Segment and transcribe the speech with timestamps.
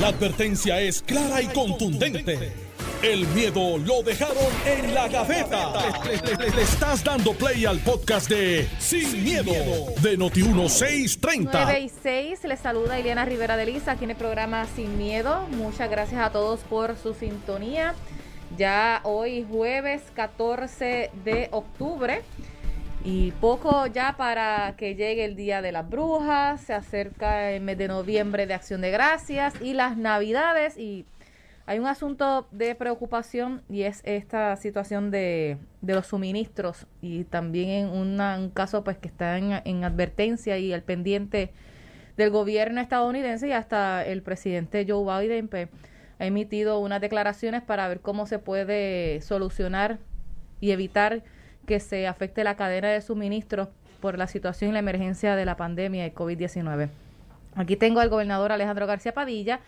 [0.00, 2.52] La advertencia es clara y contundente.
[3.00, 4.36] El miedo lo dejaron
[4.66, 5.72] en la gaveta.
[6.04, 9.52] Le, estás dando play al podcast de Sin, miedo,
[10.02, 11.48] de Noti1630.
[11.52, 15.46] 9 y 6, les saluda Ileana Rivera de Lisa aquí en el programa Sin Miedo.
[15.52, 17.94] Muchas gracias a todos por su sintonía.
[18.58, 22.22] Ya hoy jueves 14 de octubre
[23.04, 27.76] y poco ya para que llegue el Día de las Brujas, se acerca el mes
[27.76, 30.78] de noviembre de Acción de Gracias y las Navidades.
[30.78, 31.04] Y
[31.66, 36.86] hay un asunto de preocupación y es esta situación de, de los suministros.
[37.02, 41.52] Y también en un caso pues que está en, en advertencia y al pendiente
[42.16, 45.68] del gobierno estadounidense y hasta el presidente Joe Biden pues,
[46.18, 49.98] ha emitido unas declaraciones para ver cómo se puede solucionar
[50.60, 51.22] y evitar
[51.64, 53.68] que se afecte la cadena de suministros
[54.00, 56.88] por la situación y la emergencia de la pandemia de COVID-19.
[57.54, 59.60] Aquí tengo al gobernador Alejandro García Padilla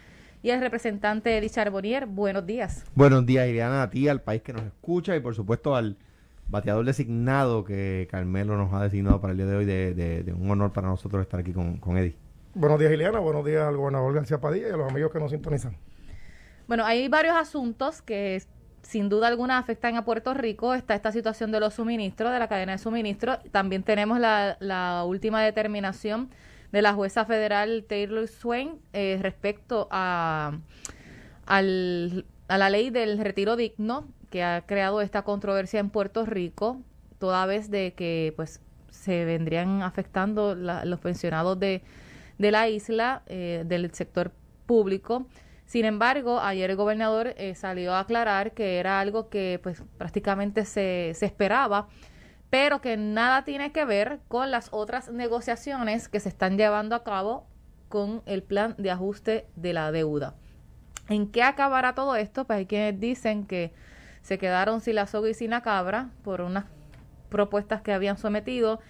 [0.43, 2.07] y el representante Eddie Charbonnier.
[2.07, 2.85] Buenos días.
[2.95, 5.97] Buenos días, Iriana, a ti, al país que nos escucha y por supuesto al
[6.49, 10.73] bateador designado que Carmelo nos ha designado para el día de hoy, de, un honor
[10.73, 12.17] para nosotros estar aquí con, con Eddie.
[12.55, 13.19] Buenos días, Ileana.
[13.19, 15.77] Buenos días al gobernador García Padilla y a los amigos que nos sintonizan.
[16.67, 18.43] Bueno, hay varios asuntos que
[18.87, 20.73] sin duda alguna afectan a Puerto Rico.
[20.73, 23.39] Está esta situación de los suministros, de la cadena de suministro.
[23.51, 26.31] También tenemos la, última determinación
[26.71, 30.59] de la jueza federal Taylor Swain eh, respecto a,
[31.49, 36.81] la ley del retiro digno que ha creado esta controversia en Puerto Rico,
[37.19, 41.83] toda vez de que pues se vendrían afectando los pensionados de,
[42.39, 44.31] de la isla, eh, del sector
[44.67, 45.27] público.
[45.67, 50.65] Sin embargo, ayer el gobernador eh, salió a aclarar que era algo que pues prácticamente
[50.65, 51.89] se, se esperaba,
[52.51, 57.03] pero que nada tiene que ver con las otras negociaciones que se están llevando a
[57.03, 57.47] cabo
[57.89, 60.35] con el plan de ajuste de la deuda.
[61.09, 62.45] ¿En qué acabará todo esto?
[62.45, 63.73] Pues hay quienes dicen que
[64.23, 66.65] se quedaron sin la soga y sin la cabra por unas
[67.29, 68.81] propuestas que habían sometido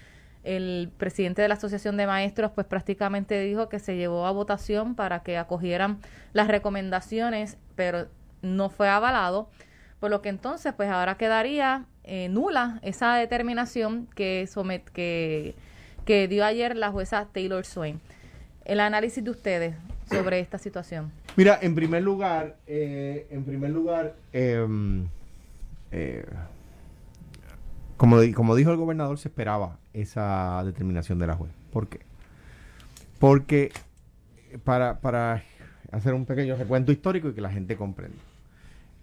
[0.46, 4.94] el presidente de la Asociación de Maestros pues prácticamente dijo que se llevó a votación
[4.94, 5.98] para que acogieran
[6.32, 8.06] las recomendaciones, pero
[8.42, 9.50] no fue avalado,
[9.98, 15.54] por lo que entonces pues ahora quedaría eh, nula esa determinación que, somet que,
[16.04, 18.00] que dio ayer la jueza Taylor Swain.
[18.64, 19.74] El análisis de ustedes
[20.08, 21.10] sobre esta situación.
[21.36, 25.06] Mira, en primer lugar, eh, en primer lugar, em,
[25.90, 26.24] eh,
[27.96, 31.52] como, como dijo el gobernador, se esperaba esa determinación de la juez.
[31.72, 32.00] ¿Por qué?
[33.18, 33.72] Porque
[34.64, 35.42] para, para
[35.92, 38.18] hacer un pequeño recuento histórico y que la gente comprenda.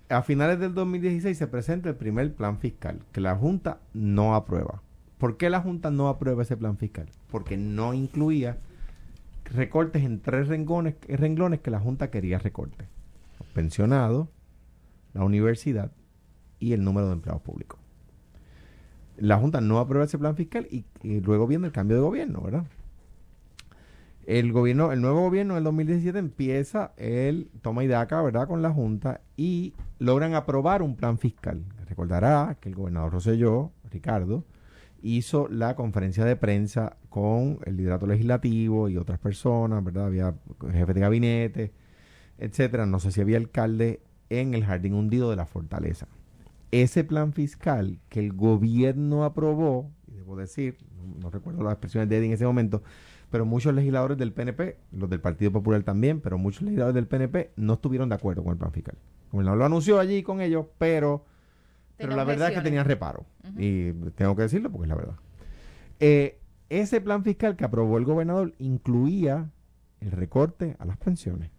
[0.09, 4.81] A finales del 2016 se presenta el primer plan fiscal que la Junta no aprueba.
[5.17, 7.09] ¿Por qué la Junta no aprueba ese plan fiscal?
[7.31, 8.57] Porque no incluía
[9.45, 12.87] recortes en tres renglones, renglones que la Junta quería recortes.
[13.39, 14.27] Los pensionados,
[15.13, 15.91] la universidad
[16.59, 17.82] y el número de empleados públicos
[19.23, 20.83] la Junta no aprueba ese plan fiscal y,
[21.21, 22.65] luego viene el cambio de gobierno, ¿verdad?
[24.25, 28.49] El gobierno, el nuevo gobierno del 2017 empieza el toma y daca, ¿verdad?
[28.49, 31.63] Con la Junta y logran aprobar un plan fiscal.
[31.87, 34.43] Recordará que el gobernador Roselló, Ricardo,
[35.01, 40.07] hizo la conferencia de prensa con el liderato legislativo y otras personas, ¿verdad?
[40.07, 40.35] Había
[40.69, 41.71] jefe de gabinete,
[42.37, 42.85] etcétera.
[42.85, 46.07] No sé si había alcalde en el jardín hundido de la fortaleza
[46.81, 50.77] ese plan fiscal que el gobierno aprobó, y debo decir,
[51.21, 52.81] no, recuerdo las expresiones de Eddie en ese momento,
[53.29, 57.51] pero muchos legisladores del PNP, los del Partido Popular también, pero muchos legisladores del PNP
[57.57, 58.97] no estuvieron de acuerdo con el plan fiscal.
[59.29, 61.25] Como lo anunció allí con ellos, pero,
[61.95, 63.25] pero la verdad es que tenían reparo.
[63.55, 65.15] Y tengo que decirlo porque es la verdad.
[65.99, 69.51] Eh, ese plan fiscal que aprobó el gobernador incluía
[69.99, 71.51] el recorte a las pensiones.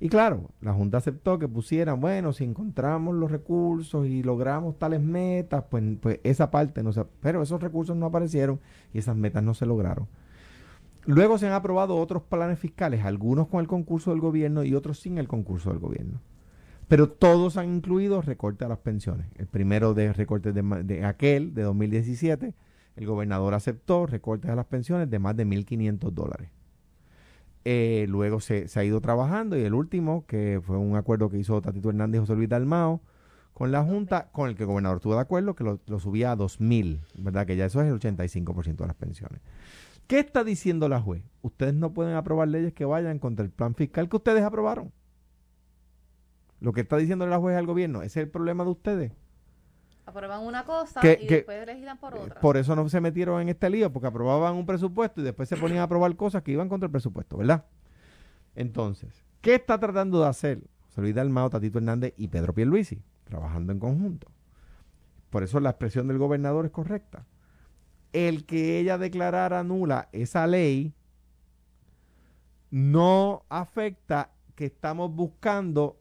[0.00, 5.00] Y claro, la Junta aceptó que pusieran, bueno, si encontramos los recursos y logramos tales
[5.00, 7.04] metas, pues, pues esa parte no se...
[7.20, 8.60] Pero esos recursos no aparecieron
[8.92, 10.06] y esas metas no se lograron.
[11.04, 15.00] Luego se han aprobado otros planes fiscales, algunos con el concurso del gobierno y otros
[15.00, 16.20] sin el concurso del gobierno.
[16.86, 19.26] Pero todos han incluido recortes a las pensiones.
[19.36, 22.54] El primero de recortes de, de aquel, de 2017,
[22.94, 26.50] el gobernador aceptó recortes a las pensiones de más de 1.500 dólares.
[27.70, 31.60] Eh, luego se, ha ido trabajando y el último, que fue un acuerdo que hizo
[31.60, 33.02] Tatito Hernández y José Luis Dalmao
[33.52, 36.36] con la Junta, con el que el gobernador estuvo de acuerdo, que lo, subía a
[36.38, 37.46] 2.000, ¿verdad?
[37.46, 39.42] Que ya eso es el 85% de las pensiones.
[40.06, 41.22] ¿Qué está diciendo la juez?
[41.42, 44.90] Ustedes no pueden aprobar leyes que vayan contra el plan fiscal que ustedes aprobaron.
[46.60, 49.12] Lo que está diciendo la juez al gobierno, ese es el problema de ustedes
[50.08, 52.40] aprueban una cosa y después legislan por otra.
[52.40, 55.56] Por eso no se metieron en este lío, porque aprobaban un presupuesto y después se
[55.56, 57.64] ponían a aprobar cosas que iban contra el presupuesto, ¿verdad?
[58.54, 63.02] Entonces, ¿Qué está tratando de hacer José Luis Dalmao, Tatito Hernández y Pedro Pierluisi?
[63.24, 64.30] Trabajando en conjunto.
[65.30, 67.26] Por eso la expresión del gobernador es correcta.
[68.12, 70.94] El que ella declarara nula esa ley
[72.70, 76.00] no afecta que estamos buscando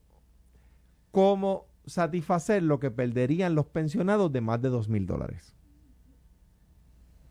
[1.12, 5.56] cómo satisfacer lo que perderían los pensionados de más de dos mil dólares.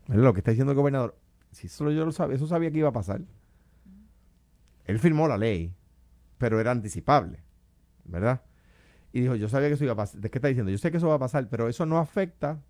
[0.09, 1.17] Es lo que está diciendo el gobernador.
[1.53, 3.23] Si eso yo lo sabía, eso sabía que iba a pasar.
[4.85, 5.75] Él firmó la ley,
[6.39, 7.43] pero era anticipable,
[8.05, 8.43] ¿verdad?
[9.13, 10.21] Y dijo, yo sabía que eso iba a pasar.
[10.21, 10.71] ¿De qué está diciendo?
[10.71, 12.61] Yo sé que eso va a pasar, pero eso no afecta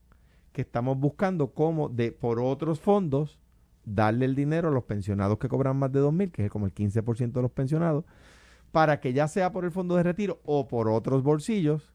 [0.53, 3.39] que estamos buscando cómo de por otros fondos
[3.85, 6.67] darle el dinero a los pensionados que cobran más de dos mil, que es como
[6.67, 8.05] el 15% de los pensionados,
[8.73, 11.93] para que ya sea por el fondo de retiro o por otros bolsillos,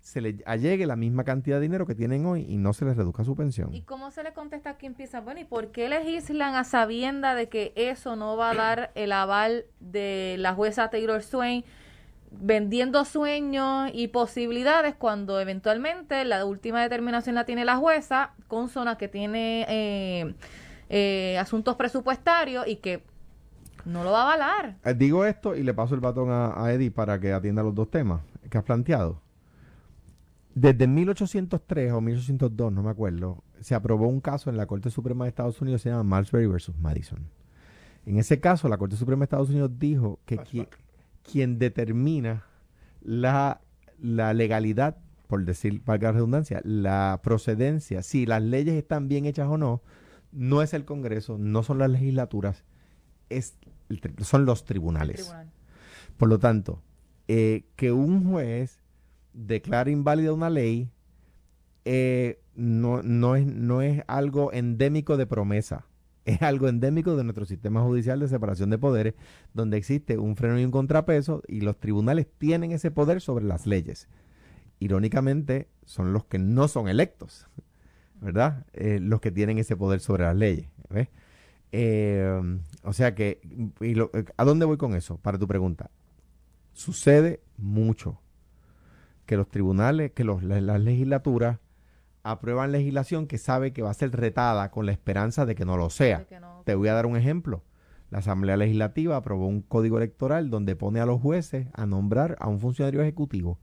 [0.00, 2.96] se les allegue la misma cantidad de dinero que tienen hoy y no se les
[2.96, 3.74] reduzca su pensión.
[3.74, 7.34] ¿Y cómo se le contesta a quien piensa, bueno, ¿y por qué legislan a sabienda
[7.34, 11.64] de que eso no va a dar el aval de la jueza Taylor Swain
[12.30, 18.96] vendiendo sueños y posibilidades cuando eventualmente la última determinación la tiene la jueza, con zona
[18.98, 20.34] que tiene eh,
[20.88, 23.02] eh, asuntos presupuestarios y que
[23.86, 24.76] no lo va a avalar?
[24.84, 27.74] Eh, digo esto y le paso el batón a, a Eddie para que atienda los
[27.74, 29.20] dos temas que has planteado.
[30.54, 35.24] Desde 1803 o 1802, no me acuerdo, se aprobó un caso en la Corte Suprema
[35.24, 37.18] de Estados Unidos, se llama Marbury versus Madison.
[38.06, 40.68] En ese caso, la Corte Suprema de Estados Unidos dijo que qui-
[41.30, 42.44] quien determina
[43.02, 43.60] la,
[44.00, 44.96] la legalidad,
[45.26, 49.82] por decir, valga la redundancia, la procedencia, si las leyes están bien hechas o no,
[50.32, 52.64] no es el Congreso, no son las legislaturas,
[53.28, 53.56] es
[54.22, 55.16] son los tribunales.
[55.16, 55.52] Tribunal.
[56.16, 56.82] Por lo tanto,
[57.28, 58.80] eh, que un juez
[59.32, 60.90] declare inválida una ley
[61.84, 65.86] eh, no, no, es, no es algo endémico de promesa.
[66.24, 69.14] Es algo endémico de nuestro sistema judicial de separación de poderes,
[69.54, 73.64] donde existe un freno y un contrapeso y los tribunales tienen ese poder sobre las
[73.64, 74.08] leyes.
[74.80, 77.46] Irónicamente, son los que no son electos,
[78.20, 78.66] ¿verdad?
[78.72, 80.68] Eh, los que tienen ese poder sobre las leyes.
[80.90, 81.08] ¿ves?
[81.70, 83.40] Eh, o sea que,
[83.80, 85.18] y lo- ¿a dónde voy con eso?
[85.18, 85.90] Para tu pregunta.
[86.72, 88.20] Sucede mucho
[89.26, 91.58] que los tribunales, que los, la- las legislaturas
[92.22, 95.76] aprueban legislación que sabe que va a ser retada con la esperanza de que no
[95.76, 96.26] lo sea.
[96.40, 97.62] No- Te voy a dar un ejemplo.
[98.10, 102.48] La Asamblea Legislativa aprobó un código electoral donde pone a los jueces a nombrar a
[102.48, 103.58] un funcionario ejecutivo.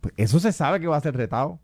[0.00, 1.58] Pues eso se sabe que va a ser retado.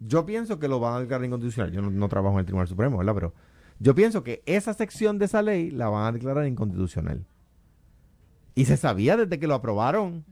[0.00, 1.70] Yo pienso que lo van a declarar inconstitucional.
[1.72, 3.14] Yo no, no trabajo en el Tribunal Supremo, ¿verdad?
[3.14, 3.34] Pero
[3.80, 7.24] yo pienso que esa sección de esa ley la van a declarar inconstitucional.
[8.54, 10.24] Y se sabía desde que lo aprobaron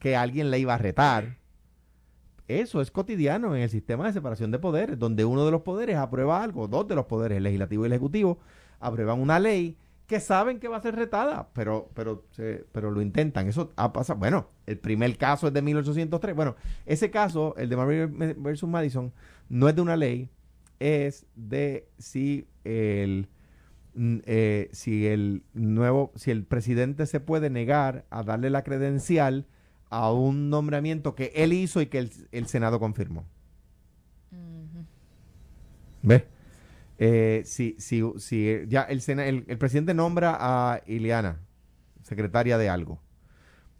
[0.00, 1.36] que alguien la iba a retar.
[2.46, 5.96] Eso es cotidiano en el sistema de separación de poderes, donde uno de los poderes
[5.96, 8.38] aprueba algo, dos de los poderes, el legislativo y el ejecutivo,
[8.80, 9.76] aprueban una ley
[10.06, 13.46] que saben que va a ser retada, pero, pero, se- pero lo intentan.
[13.48, 14.18] Eso ha pasado.
[14.18, 16.34] Bueno, el primer caso es de 1803.
[16.34, 16.56] Bueno,
[16.86, 19.12] ese caso, el de Marbury versus Madison,
[19.50, 20.30] no es de una ley,
[20.80, 23.28] es de si el
[23.94, 29.46] mm, eh, si el nuevo, si el presidente se puede negar a darle la credencial
[29.90, 33.24] a un nombramiento que él hizo y que el, el Senado confirmó.
[34.32, 34.84] Ujú.
[36.02, 36.24] ¿Ves?
[36.98, 41.40] Eh, si, si, si ya el, Sena- el, el presidente nombra a Ileana,
[42.02, 43.00] secretaria de algo.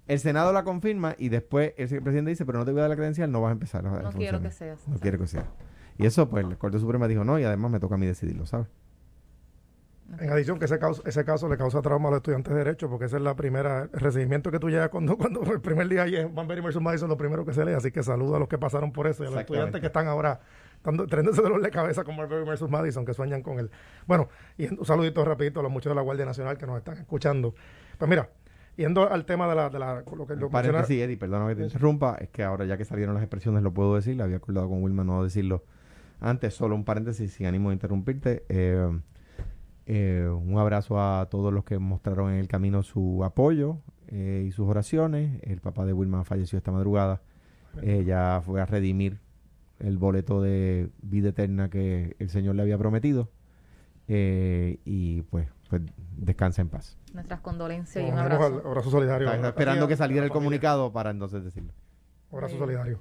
[0.06, 2.90] El Senado la confirma y después el presidente dice, pero no te voy a dar
[2.90, 4.87] la credencial, no vas a empezar a No quiero que seas.
[4.88, 5.47] No quiero que sea.
[5.99, 8.47] Y eso, pues, la Corte Suprema dijo no y además me toca a mí decidirlo,
[8.47, 8.69] ¿sabes?
[10.21, 12.88] En adición, que ese caso, ese caso le causa trauma a los estudiantes de Derecho,
[12.88, 16.07] porque esa es la primera, el recibimiento que tú llegas cuando, cuando el primer día
[16.07, 17.73] en Van Bury versus Madison, lo primero que se lee.
[17.73, 20.07] Así que saludo a los que pasaron por eso y a los estudiantes que están
[20.07, 20.40] ahora
[20.83, 23.71] dando, teniéndose dolor de cabeza con Marbury versus Madison, que sueñan con él.
[24.07, 26.97] Bueno, y un saludito rapidito a los muchachos de la Guardia Nacional que nos están
[26.97, 27.55] escuchando.
[27.99, 28.31] Pues mira,
[28.76, 29.69] yendo al tema de la...
[29.69, 32.78] De la lo que lo paréntesis, Eddie, perdona que te interrumpa, es que ahora ya
[32.78, 35.64] que salieron las expresiones lo puedo decir, le había acordado con Wilma no decirlo
[36.21, 38.45] antes, solo un paréntesis sin ánimo de interrumpirte.
[38.49, 38.89] Eh,
[39.87, 44.53] eh, un abrazo a todos los que mostraron en el camino su apoyo eh, y
[44.53, 45.41] sus oraciones.
[45.43, 47.23] El papá de Wilma falleció esta madrugada.
[47.83, 49.21] Ella fue a redimir
[49.79, 53.31] el boleto de vida eterna que el Señor le había prometido.
[54.09, 55.83] Eh, y pues, pues
[56.17, 56.97] descansa en paz.
[57.13, 58.45] Nuestras condolencias y un abrazo.
[58.47, 59.27] al abrazo solidario.
[59.27, 61.73] La esperando que saliera el comunicado para entonces decirlo.
[62.33, 62.59] Abrazo Sí.
[62.59, 63.01] solidario.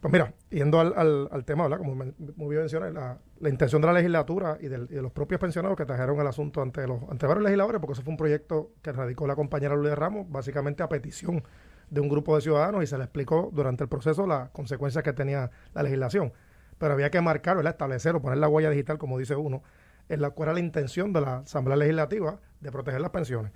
[0.00, 1.78] Pues mira, yendo al, al, al tema, ¿verdad?
[1.78, 5.40] Como muy bien mencioné, la, la intención de la legislatura y, del- de los propios
[5.40, 8.70] pensionados que trajeron el asunto ante los ante varios legisladores, porque eso fue un proyecto
[8.82, 11.42] que radicó la compañera Lourdes Ramos, básicamente a petición
[11.90, 15.12] de un grupo de ciudadanos y se le explicó durante el proceso las consecuencias que
[15.12, 16.32] tenía la legislación.
[16.78, 17.72] Pero había que marcar, ¿verdad?
[17.72, 19.64] establecer o poner la huella digital, como dice uno,
[20.08, 23.50] en la cual era la intención de la Asamblea Legislativa de proteger las pensiones.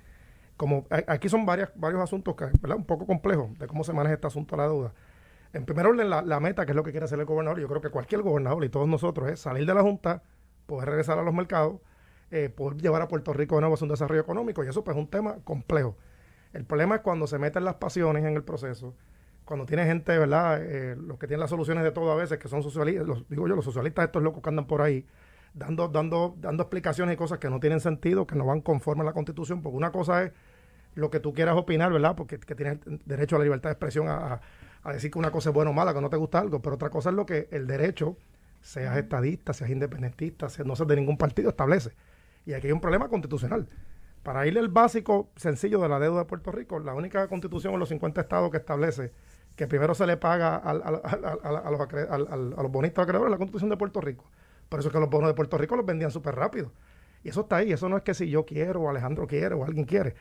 [0.57, 2.77] como aquí son varias, varios asuntos que, ¿verdad?
[2.77, 4.93] un poco complejos de cómo se maneja este asunto de la deuda.
[5.53, 7.79] En primer orden, la, meta, que es lo que quiere hacer el gobernador, yo creo
[7.79, 10.23] que cualquier gobernador y todos nosotros, es salir de la Junta,
[10.65, 11.79] poder regresar a los mercados,
[12.31, 14.97] eh, poder llevar a Puerto Rico de nuevo a un desarrollo económico, y eso pues
[14.97, 15.95] es un tema complejo.
[16.53, 18.95] El problema es cuando se meten las pasiones en el proceso,
[19.45, 20.59] cuando tiene gente, ¿verdad?
[20.63, 23.47] Eh, los que tienen las soluciones de todo a veces, que son socialistas, los, digo
[23.47, 25.05] yo, los socialistas, estos locos que andan por ahí,
[25.53, 29.05] dando, dando, dando explicaciones y cosas que no tienen sentido, que no van conforme a
[29.05, 30.31] la Constitución, porque una cosa es
[30.95, 32.15] lo que tú quieras opinar, ¿verdad?
[32.15, 34.41] Porque que tienes derecho a la libertad de expresión a,
[34.91, 36.89] decir que una cosa es buena o mala, que no te gusta algo, pero otra
[36.89, 38.17] cosa es lo que el derecho,
[38.61, 41.91] seas estadista, seas independentista, no seas de ningún partido, establece.
[42.45, 43.69] Y aquí hay un problema constitucional.
[44.23, 47.79] Para ir al básico sencillo de la deuda de Puerto Rico, la única constitución en
[47.79, 49.11] los 50 estados que establece
[49.55, 54.25] que primero se le paga a, los, bonistas acreedores la constitución de Puerto Rico.
[54.69, 56.71] Por eso es que los bonos de Puerto Rico los vendían súper rápido.
[57.23, 57.71] Y eso está ahí.
[57.71, 60.15] Eso no es que si yo quiero, o Alejandro quiere, o alguien quiere.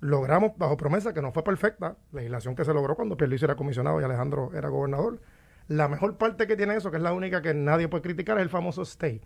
[0.00, 4.00] Logramos, bajo promesa, que no fue perfecta, legislación que se logró cuando Pierluisi era comisionado
[4.00, 5.20] y Alejandro era gobernador.
[5.68, 8.42] La mejor parte que tiene eso, que es la única que nadie puede criticar, es
[8.42, 9.20] el famoso stay.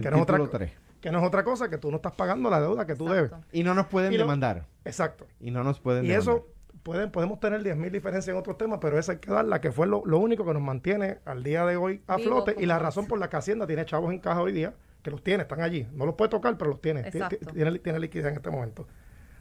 [0.00, 0.38] Que, no es otra,
[1.00, 3.30] que no es otra cosa que tú no estás pagando la deuda que tú debes.
[3.52, 4.66] Y no nos pueden demandar.
[4.84, 5.26] Exacto.
[5.40, 6.48] Y no nos pueden y eso
[6.84, 9.86] pueden, podemos tener 10.000 diferencias en otros temas, pero esa hay que darla, que fue
[9.86, 13.18] lo, único que nos mantiene al día de hoy a flote y la razón por
[13.18, 15.86] la que Hacienda tiene chavos en caja hoy día, que los tiene, están allí.
[15.92, 17.02] No los puede tocar, pero los tiene.
[17.10, 18.86] Tiene, tiene, liquidez en este momento.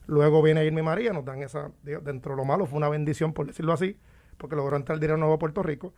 [0.06, 3.48] Luego viene Irma María, nos dan esa, dentro de lo malo, fue una bendición, por
[3.48, 3.98] decirlo así,
[4.38, 5.94] porque logró entrar el dinero nuevo a Puerto Rico.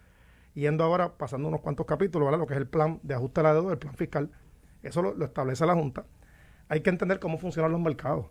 [0.54, 2.40] Yendo ahora, pasando unos cuantos capítulos, ¿verdad?
[2.40, 4.32] lo que es el plan de ajuste de la deuda, el plan fiscal,
[4.84, 6.06] eso lo, lo establece la Junta.
[6.70, 8.28] Hay que entender cómo funcionan los mercados.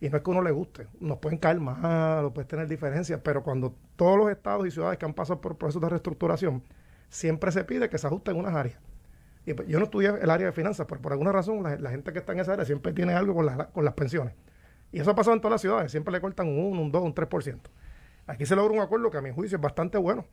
[0.00, 3.20] Y no es que uno le guste, nos pueden caer mal, o puedes tener diferencias,
[3.22, 6.62] pero cuando todos los estados y ciudades que han pasado por procesos de reestructuración,
[7.10, 8.78] siempre se pide que se ajusten unas áreas.
[9.44, 12.12] Y pues, yo no estudié el área de finanzas, pero por alguna razón la, gente
[12.14, 14.34] que está en esa área siempre tiene algo con, con las pensiones.
[14.92, 17.02] Y eso ha pasado en todas las ciudades, siempre le cortan un 1, un 2,
[17.02, 17.60] un 3%.
[18.26, 20.24] Aquí se logra un acuerdo que a mi juicio es bastante bueno.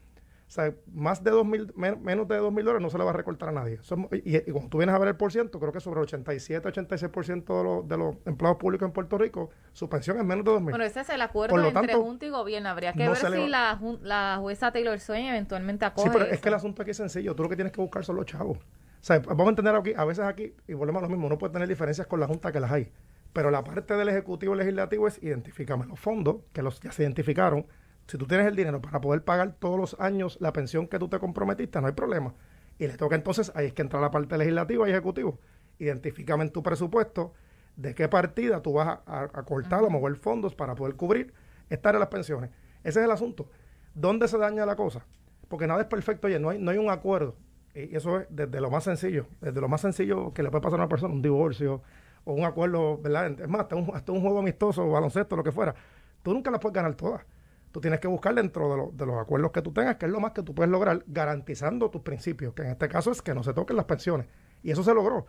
[0.48, 3.10] O sea, más de dos mil, menos de dos mil dólares no se le va
[3.10, 3.82] a recortar a nadie.
[4.24, 7.58] y, cuando tú vienes a ver el por ciento, creo que sobre el 87, 86%
[7.58, 10.62] de los, de los empleados públicos en Puerto Rico, su pensión es menos de dos
[10.62, 10.70] mil.
[10.70, 12.70] Bueno, ese es el acuerdo entre Junta y Gobierno.
[12.70, 16.48] Habría que ver si la, la, jueza Taylor Swain eventualmente acoge Sí, pero es que
[16.48, 17.36] el asunto aquí es sencillo.
[17.36, 18.58] Tú lo que tienes que buscar son los chavos.
[18.58, 18.64] O
[19.02, 21.52] sea, vamos a entender aquí, a veces aquí, y volvemos a lo mismo, uno puede
[21.52, 22.90] tener diferencias con la Junta que las hay.
[23.34, 27.04] Pero la parte del Ejecutivo y Legislativo es identifícame los fondos, que los ya se
[27.04, 27.66] identificaron,
[28.08, 31.10] si tú tienes el dinero para poder pagar todos los años la pensión que tú
[31.10, 32.34] te comprometiste, no hay problema.
[32.80, 35.34] Y le toca entonces, ahí es que entra la parte legislativa y ejecutiva.
[35.78, 37.34] Identifícame en tu presupuesto
[37.76, 41.34] de qué partida tú vas a, cortar o mover fondos para poder cubrir
[41.70, 42.50] estas de las pensiones.
[42.84, 43.50] Ese es el asunto.
[43.94, 45.06] ¿Dónde se daña la cosa?
[45.50, 47.36] Porque nada es perfecto, oye, no hay, no hay un acuerdo.
[47.76, 50.80] Y eso es desde lo más sencillo, desde lo más sencillo que le puede pasar
[50.80, 51.84] a una persona, un divorcio
[52.28, 53.40] o un acuerdo, ¿verdad?
[53.40, 55.74] Es más, hasta un, juego amistoso, baloncesto, lo que fuera.
[56.22, 57.26] Tú nunca las puedes ganar todas
[57.72, 60.32] tú tienes que buscar dentro de, los acuerdos que tú tengas, que es lo más
[60.32, 63.54] que tú puedes lograr, garantizando tus principios, que en este caso es que no se
[63.54, 64.26] toquen las pensiones.
[64.64, 65.28] Y eso se logró.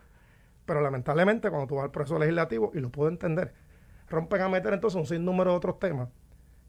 [0.65, 3.53] Pero lamentablemente, cuando tú vas al proceso legislativo, y lo puedo entender,
[4.09, 6.09] rompen a meter entonces un sinnúmero de otros temas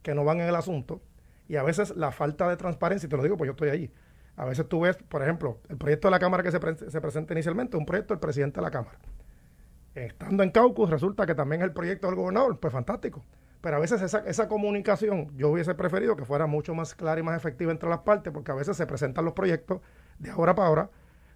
[0.03, 1.01] que no van en el asunto.
[1.49, 3.91] Y a veces la falta de transparencia, y te lo digo, pues yo estoy allí.
[4.37, 7.33] A veces tú ves, por ejemplo, el proyecto de la Cámara que se, se presenta
[7.33, 8.99] inicialmente, un proyecto del presidente de la Cámara.
[9.95, 12.59] Estando en Caucus, resulta que también el proyecto del gobernador.
[12.59, 13.25] Pues fantástico.
[13.61, 17.23] Pero a veces esa, esa comunicación yo hubiese preferido que fuera mucho más clara y
[17.23, 19.81] más efectiva entre las partes, porque a veces se presentan los proyectos
[20.19, 20.91] de ahora para ahora.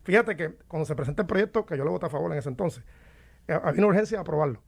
[0.04, 2.48] Fíjate que cuando se presenta el proyecto, que yo le voté a favor en ese
[2.48, 2.84] entonces,
[3.48, 4.62] eh, había una urgencia de aprobarlo.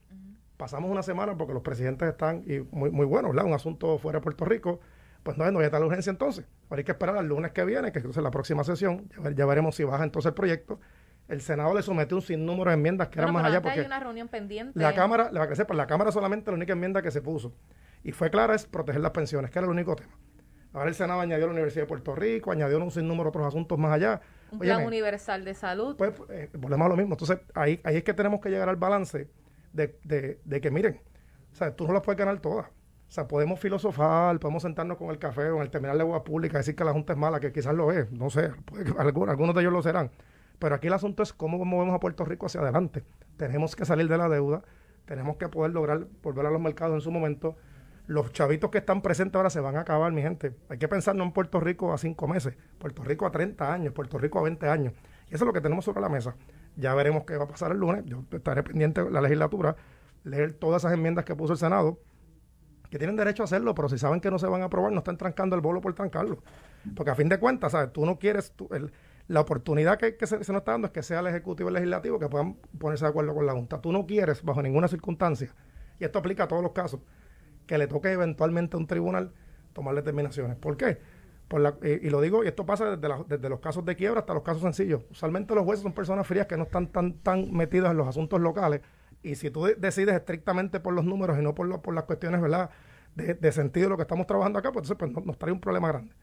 [0.57, 3.45] Pasamos una semana porque los presidentes están y muy, muy buenos, ¿verdad?
[3.45, 4.79] Un asunto fuera de Puerto Rico.
[5.23, 6.45] Pues no, no hay tal urgencia entonces.
[6.69, 9.09] Ahora hay que esperar al lunes que viene, que es la próxima sesión.
[9.35, 10.79] ya veremos si baja entonces el proyecto
[11.27, 13.99] el Senado le sometió un sinnúmero de enmiendas que eran más allá porque hay una
[13.99, 14.79] reunión pendiente.
[14.79, 17.53] La Cámara, le va a crecer, la Cámara solamente la única enmienda que se puso
[18.03, 20.13] y fue clara es proteger las pensiones, que era el único tema.
[20.73, 23.77] Ahora el Senado añadió la Universidad de Puerto Rico, añadió un sinnúmero de otros asuntos
[23.77, 24.21] más allá.
[24.51, 25.95] Un plan universal de salud.
[25.97, 27.15] Pues eh, volvemos a lo mismo.
[27.15, 29.29] Entonces ahí, ahí es que tenemos que llegar al balance
[29.73, 31.01] de, de, de que miren,
[31.51, 32.67] o sea, tú no las puedes ganar todas.
[32.67, 36.23] O sea, podemos filosofar, podemos sentarnos con el café o en el terminal de agua
[36.23, 38.51] pública, decir que la Junta es mala, que quizás lo es, no sé,
[38.97, 40.11] algunos, algunos de ellos lo serán
[40.59, 43.03] pero aquí el asunto es cómo movemos a Puerto Rico hacia adelante.
[43.37, 44.63] Tenemos que salir de la deuda,
[45.05, 47.55] tenemos que poder lograr volver a los mercados en su momento.
[48.07, 50.55] Los chavitos que están presentes ahora se van a acabar, mi gente.
[50.69, 53.93] Hay que pensar no en Puerto Rico a cinco meses, Puerto Rico a 30 años,
[53.93, 54.93] Puerto Rico a 20 años.
[55.29, 56.35] Y eso es lo que tenemos sobre la mesa.
[56.75, 58.03] Ya veremos qué va a pasar el lunes.
[58.05, 59.75] Yo estaré pendiente de la legislatura,
[60.23, 61.99] leer todas esas enmiendas que puso el Senado,
[62.89, 64.99] que tienen derecho a hacerlo, pero si saben que no se van a aprobar, no
[64.99, 66.41] están trancando el bolo por trancarlo.
[66.95, 67.91] Porque a fin de cuentas, ¿sabes?
[67.91, 68.91] Tú no quieres, el,
[69.27, 72.19] la oportunidad que, se, nos está dando es que sea el Ejecutivo y el Legislativo
[72.19, 73.81] que puedan ponerse de acuerdo con la Junta.
[73.81, 75.53] Tú no quieres, bajo ninguna circunstancia,
[75.99, 77.01] y esto aplica a todos los casos,
[77.65, 79.33] que le toque eventualmente a un tribunal
[79.73, 80.57] tomar determinaciones.
[80.57, 80.99] ¿Por qué?
[81.49, 84.33] Por la, y, lo digo, y esto pasa desde, desde, los casos de quiebra hasta
[84.33, 85.03] los casos sencillos.
[85.11, 88.39] Usualmente los jueces son personas frías que no están tan, tan metidos en los asuntos
[88.39, 88.81] locales.
[89.23, 92.69] Y si tú decides estrictamente por los números y no por, por las cuestiones, ¿verdad?
[93.17, 95.87] De, sentido de lo que estamos trabajando acá, pues entonces pues, nos trae un problema
[95.87, 96.13] grande.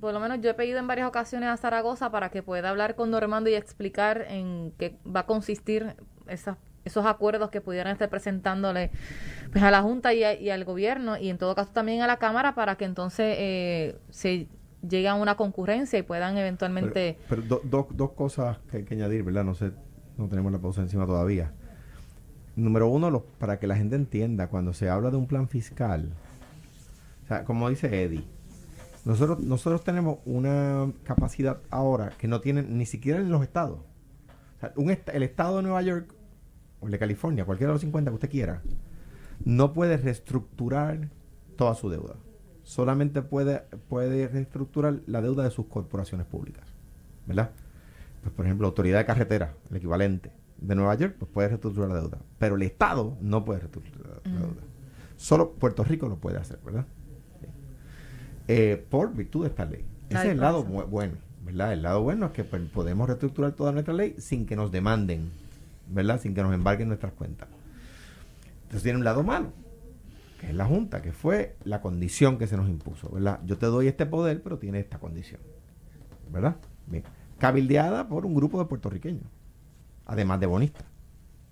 [0.00, 2.94] por lo menos yo he pedido en varias ocasiones a Zaragoza para que pueda hablar
[2.94, 5.94] con Normando y explicar en qué va a consistir
[6.26, 8.90] esas esos acuerdos que pudieran estar presentándole
[9.52, 12.54] pues, a la Junta y, al gobierno y en todo caso también a la Cámara
[12.54, 14.48] para que entonces eh, se
[14.88, 17.18] llegue a una concurrencia y puedan eventualmente...
[17.28, 19.44] Pero, dos cosas que hay que añadir, ¿verdad?
[19.44, 19.70] No sé,
[20.16, 21.52] no tenemos la pausa encima todavía.
[22.56, 26.12] Número uno, para que la gente entienda, cuando se habla de un plan fiscal,
[27.34, 28.24] sea, como dice Eddie,
[29.04, 33.78] nosotros, nosotros tenemos una capacidad ahora que no tienen ni siquiera en los estados.
[33.78, 36.14] O sea, un el estado de Nueva York
[36.80, 38.62] o el de California, cualquiera de los 50 que usted quiera,
[39.44, 41.08] no puede reestructurar
[41.56, 42.14] toda su deuda.
[42.62, 46.64] Solamente puede, puede reestructurar la deuda de sus corporaciones públicas.
[47.26, 47.50] ¿Verdad?
[48.22, 51.88] Pues, por ejemplo, la autoridad de carretera, el equivalente de Nueva York, pues puede reestructurar
[51.88, 52.18] la deuda.
[52.38, 54.62] Pero el Estado no puede reestructurar la deuda.
[55.16, 56.86] Solo Puerto Rico lo puede hacer, ¿verdad?
[58.52, 59.84] Eh, por virtud de esta ley.
[60.08, 61.72] Ese es el lado bueno, ¿verdad?
[61.72, 65.30] El lado bueno es que pues, podemos reestructurar toda nuestra ley sin que nos demanden
[65.92, 66.20] ¿verdad?
[66.20, 67.48] Sin que nos embarguen nuestras cuentas.
[68.62, 69.52] Entonces tiene un lado malo,
[70.40, 73.40] que es la Junta, que fue la condición que se nos impuso, ¿verdad?
[73.44, 75.40] Yo te doy este poder, pero tiene esta condición,
[76.30, 76.56] ¿verdad?
[76.86, 77.04] Bien.
[77.38, 79.26] Cabildeada por un grupo de puertorriqueños,
[80.06, 80.84] además de bonistas,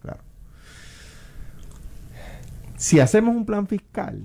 [0.00, 0.20] claro.
[2.76, 4.24] Si hacemos un plan fiscal,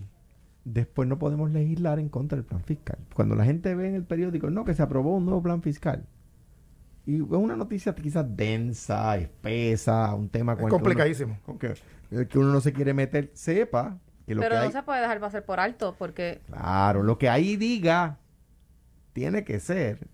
[0.65, 2.97] después no podemos legislar en contra del plan fiscal.
[3.13, 6.05] Cuando la gente ve en el periódico, no, que se aprobó un nuevo plan fiscal,
[7.05, 11.37] y es una noticia quizás densa, espesa, un tema complicadísimo.
[11.59, 11.75] Que
[12.11, 15.19] uno, que uno no se quiere meter, sepa que lo Pero no se puede dejar
[15.19, 16.41] pasar por alto, porque...
[16.47, 18.17] Claro, lo que ahí diga
[19.13, 20.07] tiene que ser.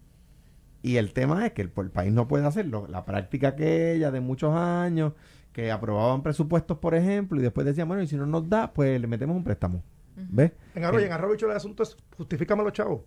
[0.82, 2.88] Y el tema es que el, país no puede hacerlo.
[2.90, 5.14] La práctica que ella de muchos años,
[5.54, 9.00] que aprobaban presupuestos, por ejemplo, y después decían, bueno, y si no nos da, pues
[9.00, 9.82] le metemos un préstamo.
[10.30, 10.52] ¿Ves?
[10.76, 13.02] En Arroyo, en Arroyo el asunto es justifícame los chavos.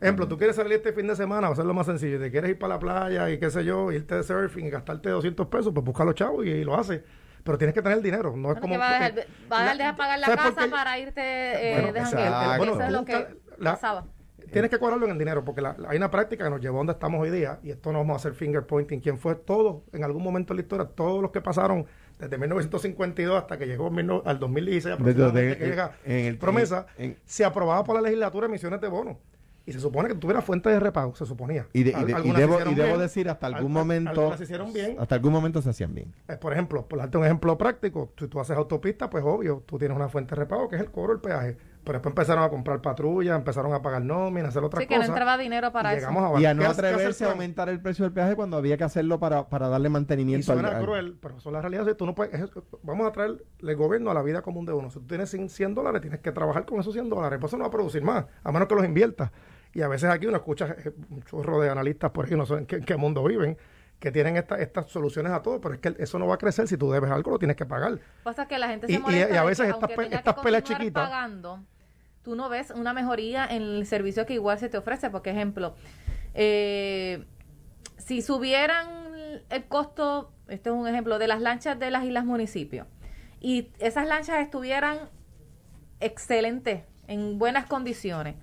[0.00, 2.18] Ejemplo, tú quieres salir este fin de semana, va a ser lo más sencillo.
[2.18, 5.10] Te quieres ir para la playa y qué sé yo, irte de surfing y gastarte
[5.10, 7.04] 200 pesos, pues busca los chavos y, lo hace.
[7.44, 8.34] Pero tienes que tener el dinero.
[8.36, 8.76] No es como.
[8.78, 12.00] Va a dejar, va a, dejar pagar la casa para irte eh, de
[12.56, 13.26] Bueno, Eso es lo que
[13.62, 14.06] pasaba.
[14.50, 16.92] Tienes que cuadrarlo en el dinero, porque hay una práctica que nos llevó a donde
[16.92, 19.00] estamos hoy día, y esto no vamos a hacer finger pointing.
[19.00, 21.86] ¿Quién fue todo, en algún momento de la historia, todos los que pasaron
[22.18, 23.90] desde 1952 hasta que llegó
[24.24, 26.86] al 2016, aproximadamente, que llega en promesa,
[27.24, 29.16] se aprobaba por la legislatura emisiones de bonos
[29.66, 31.66] y se supone que tuviera fuente de repago, se suponía.
[31.72, 34.36] Y, debo, decir, hasta algún momento.
[34.36, 34.96] se hicieron bien.
[34.98, 36.14] Hasta algún momento se hacían bien.
[36.28, 39.76] Eh, por ejemplo, por darte un ejemplo práctico, si tú haces autopista, pues obvio, tú
[39.76, 41.56] tienes una fuente de repago que es el cobro del peaje.
[41.86, 44.88] Pero después empezaron a comprar patrullas, empezaron a pagar nóminas, hacer otras cosas.
[44.88, 46.08] Sí, que no entraba dinero para eso.
[46.36, 49.48] y a no atreverse a aumentar el precio del peaje cuando había que hacerlo para,
[49.48, 51.86] para darle mantenimiento y suena cruel, pero eso es la realidad.
[51.94, 52.50] Tú no puedes,
[52.82, 54.90] vamos a traer el gobierno a la vida común de uno.
[54.90, 57.38] Si tú tienes 100 dólares, tienes que trabajar con esos 100 dólares.
[57.38, 59.30] Por eso no va a producir más, a menos que los inviertas.
[59.72, 62.54] Y a veces aquí uno escucha eh, un chorro de analistas por ahí, no sé
[62.54, 63.56] en qué, mundo viven,
[64.00, 66.76] que tienen estas soluciones a todo, pero es que eso no va a crecer si
[66.76, 68.00] tú debes algo, lo tienes que pagar.
[68.24, 71.08] Pasa que la gente se molesta y, a veces estas, estas pelas chiquitas.
[71.08, 71.62] Pagando,
[72.26, 75.10] tú no ves una mejoría en el servicio que igual se te ofrece.
[75.10, 75.76] Por ejemplo,
[76.34, 77.24] eh,
[77.98, 78.88] si subieran
[79.48, 82.88] el costo, este es un ejemplo, de las lanchas de las islas municipios,
[83.40, 85.08] y esas lanchas estuvieran
[86.00, 88.34] excelentes, en buenas condiciones,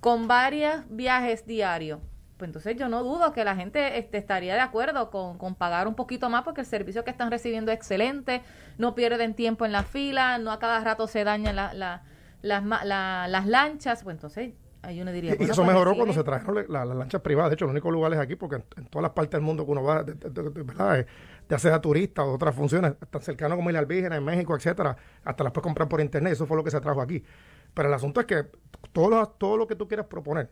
[0.00, 2.00] con varios viajes diarios,
[2.38, 5.86] pues entonces yo no dudo que la gente este, estaría de acuerdo con, con, pagar
[5.86, 8.40] un poquito más porque el servicio que están recibiendo es excelente,
[8.78, 12.04] no pierden tiempo en la fila, no a cada rato se dañan la, la,
[12.42, 15.34] las lanchas, pues entonces ahí uno diría...
[15.38, 18.18] Y, eso pues mejoró cuando se trajeron las lanchas privadas, de hecho los únicos lugares
[18.18, 20.14] aquí, porque en, todas las partes del mundo que uno va, de,
[20.64, 21.06] ¿verdad?
[21.48, 25.44] ya sea turista o otras funciones, tan cercano como el Virgen en México, etcétera, hasta
[25.44, 27.22] las puedes comprar por internet, eso fue lo que se trajo aquí.
[27.74, 28.46] Pero el asunto es que
[28.92, 30.50] todo lo, todo lo que tú quieras proponer,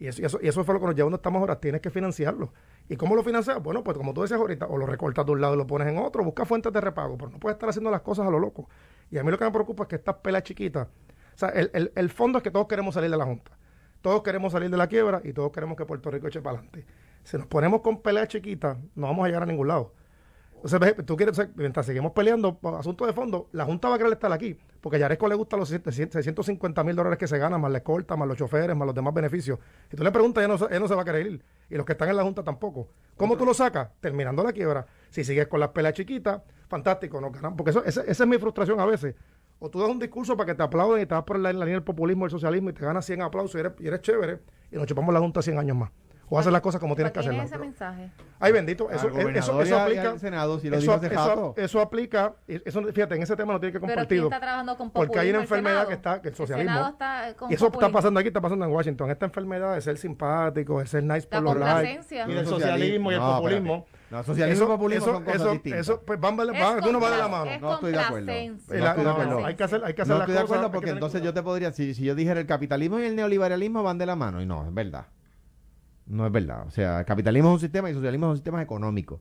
[0.00, 2.54] y eso, y eso, fue lo que nos lleva donde estamos ahora, tienes que financiarlo.
[2.88, 3.62] ¿Y cómo lo financias?
[3.62, 5.88] Bueno, pues como tú decías ahorita, o lo recortas de un lado y lo pones
[5.88, 8.38] en otro, busca fuentes de repago, pero no puedes estar haciendo las cosas a lo
[8.38, 8.66] loco.
[9.10, 10.88] Y a mí lo que me preocupa es que estas pelas chiquitas,
[11.40, 13.50] sea, el, el, fondo es que todos queremos salir de la Junta.
[14.00, 16.86] Todos queremos salir de la quiebra y todos queremos que Puerto Rico eche para adelante.
[17.24, 19.92] Si nos ponemos con peleas chiquitas, no vamos a llegar a ningún lado.
[20.62, 23.98] O sea, tú quieres, mientras seguimos peleando por asuntos de fondo, la Junta va a
[23.98, 27.60] querer estar aquí, porque a Yaresco le gustan los 650 mil dólares que se ganan,
[27.60, 29.58] más la escolta, más los choferes, más los demás beneficios.
[29.90, 31.44] Y tú le preguntas, ella no, no se va a querer ir.
[31.70, 32.88] Y los que están en la Junta tampoco.
[33.16, 33.88] ¿Cómo tú lo sacas?
[34.00, 34.86] Terminando la quiebra.
[35.08, 37.56] Si sigues con las peleas chiquitas, fantástico, no ganan.
[37.56, 39.14] Porque eso, esa, es mi frustración a veces.
[39.60, 41.60] O tú das un discurso para que te aplauden y te vas por la, la
[41.60, 44.40] línea del populismo, el socialismo y te ganas 100 aplausos y eres, y eres chévere
[44.72, 45.90] y nos chupamos la junta 100 años más.
[46.32, 47.46] O hacer las cosas como tienes que ¿Quién hacerlas.
[47.46, 48.10] es ese mensaje?
[48.38, 50.10] Ay, bendito, eso, Al eso, eso aplica.
[50.12, 53.72] al Senado, si lo eso, eso- eso aplica, eso, fíjate, en ese tema no tiene
[53.72, 54.24] que Pero ¿quién compartido.
[54.26, 55.38] está trabajando con Porque hay una?
[55.38, 55.88] ¿El enfermedad Senado?
[55.88, 56.70] que está, que el El socialismo.
[56.72, 59.10] Senado está con y eso está pasando aquí, está pasando en Washington.
[59.10, 62.06] Esta enfermedad de ser simpático, de ser nice La por los likes.
[62.14, 63.74] Y del socialismo y el No, populismo.
[63.74, 63.99] espérate.
[64.10, 65.80] No, socialismo y populismo son cosas distintas.
[65.82, 67.50] Eso, pues van, van, van- uno va de la mano.
[67.50, 68.26] es No estoy de acuerdo.
[68.26, 69.46] No la- estoy de no, no, acuerdo.
[69.46, 71.42] hay que hacer, hay que hacer No las estoy de acuerdo porque entonces yo te
[71.42, 74.46] podría, si, si yo dijera el capitalismo y el neoliberalismo van de la mano, y
[74.46, 75.06] no, es verdad.
[76.06, 76.66] No es verdad.
[76.66, 79.20] O sea, el capitalismo es un sistema y el socialismo es un sistema económico.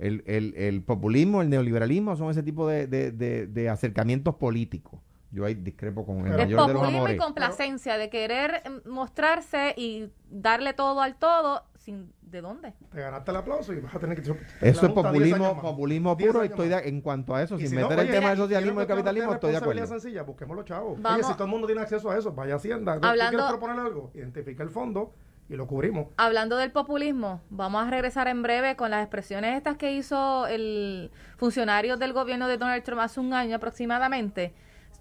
[0.00, 5.00] El, el, el populismo, el neoliberalismo son ese tipo de, de, de, de acercamientos políticos.
[5.30, 7.20] Yo ahí discrepo con el Pero- Es mayor de los populismo y amores.
[7.20, 12.72] complacencia de querer mm, mostrarse y darle todo al todo sin de dónde.
[12.90, 14.22] Te ganaste el aplauso y vas a tener que...
[14.22, 17.68] Eso es junta 10 populismo, populismo 10 puro estoy de- en cuanto a eso, sin
[17.68, 19.86] si no, meter oye, el tema del socialismo y el capitalismo, estoy de acuerdo.
[19.86, 21.00] sencilla, busquemos los chavos.
[21.00, 22.98] Vamos- Oye, si todo el mundo tiene acceso a eso, vaya a Hacienda.
[22.98, 24.10] ¿Tú Hablando- quieres proponer algo?
[24.14, 25.12] Identifica el fondo
[25.50, 26.06] y lo cubrimos.
[26.16, 31.10] Hablando del populismo, vamos a regresar en breve con las expresiones estas que hizo el
[31.36, 34.54] funcionario del gobierno de Donald Trump hace un año aproximadamente,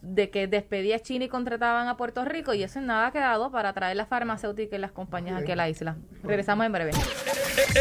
[0.05, 3.11] de que despedía a China y contrataban a Puerto Rico, y eso en nada ha
[3.11, 5.95] quedado para traer las farmacéuticas y las compañías aquí a la isla.
[6.23, 6.91] Regresamos en breve.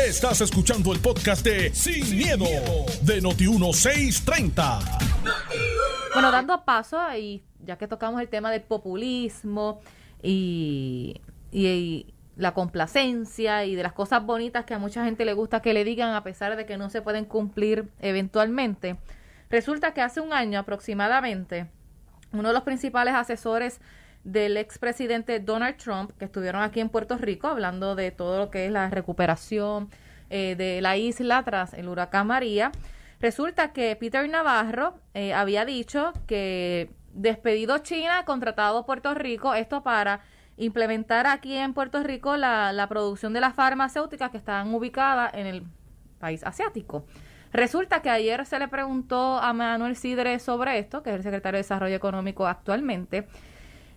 [0.07, 2.45] Estás escuchando el podcast de Sin, miedo,
[3.03, 5.01] de Noti1630.
[6.15, 9.81] Bueno, dando paso, y ya que tocamos el tema del populismo
[10.23, 15.33] y, y- y la complacencia y de las cosas bonitas que a mucha gente le
[15.35, 18.97] gusta que le digan a pesar de que no se pueden cumplir eventualmente,
[19.51, 21.67] resulta que hace un año aproximadamente,
[22.33, 23.81] uno de los principales asesores
[24.25, 28.66] del expresidente Donald Trump, que estuvieron aquí en Puerto Rico hablando de todo lo que
[28.66, 29.90] es la recuperación
[30.31, 32.73] eh, de la isla tras el huracán María,
[33.21, 40.21] resulta que Peter Navarro eh, había dicho que despedido China, contratado Puerto Rico, esto para
[40.57, 45.47] implementar aquí en Puerto Rico la, la producción de las farmacéuticas que están ubicadas en
[45.47, 45.64] el
[46.18, 47.05] país asiático.
[47.53, 51.57] Resulta que ayer se le preguntó a Manuel Sidre sobre esto, que es el secretario
[51.57, 53.27] de Desarrollo Económico actualmente,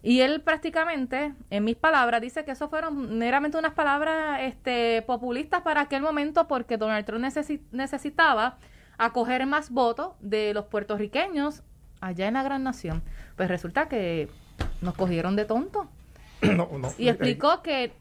[0.03, 5.61] y él prácticamente, en mis palabras, dice que eso fueron meramente unas palabras este, populistas
[5.63, 8.57] para aquel momento porque Donald Trump necesi- necesitaba
[8.99, 11.63] acoger más votos de los puertorriqueños
[12.01, 13.01] allá en la gran nación.
[13.35, 14.29] Pues resulta que
[14.81, 15.89] nos cogieron de tonto.
[16.43, 16.89] no, no.
[16.99, 17.91] Y explicó que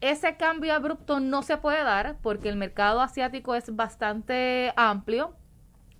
[0.00, 5.34] ese cambio abrupto no se puede dar porque el mercado asiático es bastante amplio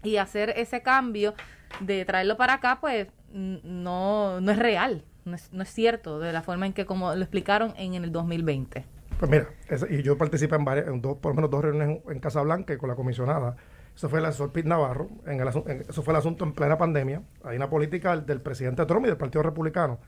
[0.02, 1.34] y hacer ese cambio
[1.80, 6.32] de traerlo para acá, pues no, no es real, no es, no es cierto de
[6.32, 8.84] la forma en que como lo explicaron en, el 2020.
[9.18, 9.48] Pues mira,
[9.90, 12.76] y yo participé en varias, en dos, por lo menos dos reuniones en, en Casablanca
[12.78, 13.56] con la comisionada.
[13.94, 16.78] Eso fue el asesor Pete Navarro, en el, en- eso fue el asunto en plena
[16.78, 17.22] pandemia.
[17.44, 19.98] Hay una política del presidente Trump y del Partido Republicano,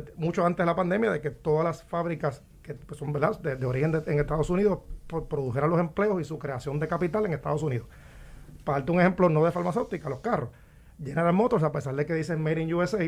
[0.00, 3.38] de- mucho antes de la pandemia, de que todas las fábricas que pues, son ¿verdad?
[3.40, 7.32] De, origen en Estados Unidos pro- produjeran los empleos y su creación de capital en
[7.34, 7.86] Estados Unidos.
[8.64, 10.48] Para un ejemplo, no de farmacéutica, los carros.
[11.02, 12.98] General Motors, a pesar de que dicen Made in USA,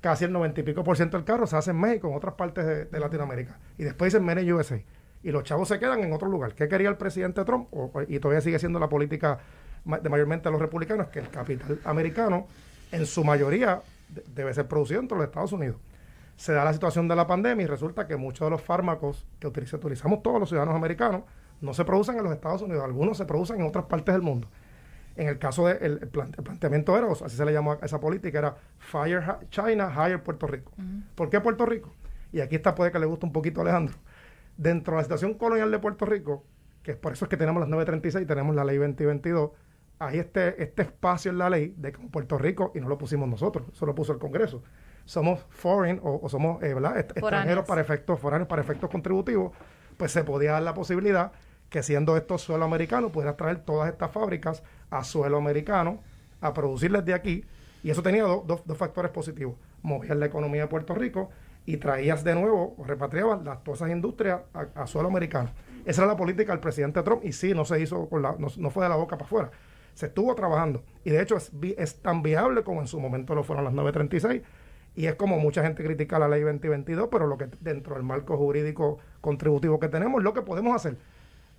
[0.00, 2.34] casi el 90 y pico por ciento del carro se hace en México, en otras
[2.34, 3.58] partes de, Latinoamérica.
[3.78, 4.78] Y después dicen Made in USA.
[5.22, 6.54] Y los chavos se quedan en otro lugar.
[6.54, 7.68] ¿Qué quería el presidente Trump?
[8.08, 9.38] Y todavía sigue siendo la política
[9.84, 12.46] de mayormente de los republicanos, que el capital americano,
[12.92, 15.76] en su mayoría, de- debe ser producido entre los Estados Unidos.
[16.38, 19.46] Se da la situación de la pandemia y resulta que muchos de los fármacos que
[19.48, 21.22] utiliza- utilizamos todos los ciudadanos americanos
[21.60, 24.48] no se producen en los Estados Unidos, algunos se producen en otras partes del mundo.
[25.16, 27.98] En el caso del el planteamiento era, o sea, así se le llamó a esa
[27.98, 30.72] política, era Fire China, Hire Puerto Rico.
[31.16, 31.92] ¿Por qué Puerto Rico?
[32.32, 33.96] Y aquí está, puede que le guste un poquito a Alejandro.
[34.56, 36.44] Dentro de la situación colonial de Puerto Rico,
[36.84, 39.50] que es por eso es que tenemos las 936 y tenemos la ley 2022,
[39.98, 43.66] hay este, este espacio en la ley de Puerto Rico, y no lo pusimos nosotros,
[43.72, 44.62] eso lo puso el Congreso.
[45.08, 46.98] Somos foreign o, o somos eh, ¿verdad?
[46.98, 47.24] Est- Foráneos.
[47.32, 49.52] extranjeros para efectos foráneos, para efectos contributivos,
[49.96, 51.32] pues se podía dar la posibilidad
[51.70, 56.00] que siendo esto suelo americano, pudieras traer todas estas fábricas a suelo americano,
[56.42, 57.44] a producirles de aquí,
[57.82, 59.54] y eso tenía do- dos- dos factores positivos.
[59.82, 61.30] Movías la economía de Puerto Rico
[61.64, 65.48] y traías de nuevo, o repatriabas las, todas esas industrias a, a suelo americano.
[65.86, 68.48] Esa era la política del presidente Trump, y sí, no se hizo, con la, no,
[68.58, 69.50] no fue de la boca para afuera.
[69.94, 73.42] Se estuvo trabajando, y de hecho es, es tan viable como en su momento lo
[73.42, 74.42] fueron las 936,
[74.98, 78.36] y es como mucha gente critica la ley 2022, pero lo que dentro del marco
[78.36, 80.96] jurídico contributivo que tenemos, lo que podemos hacer.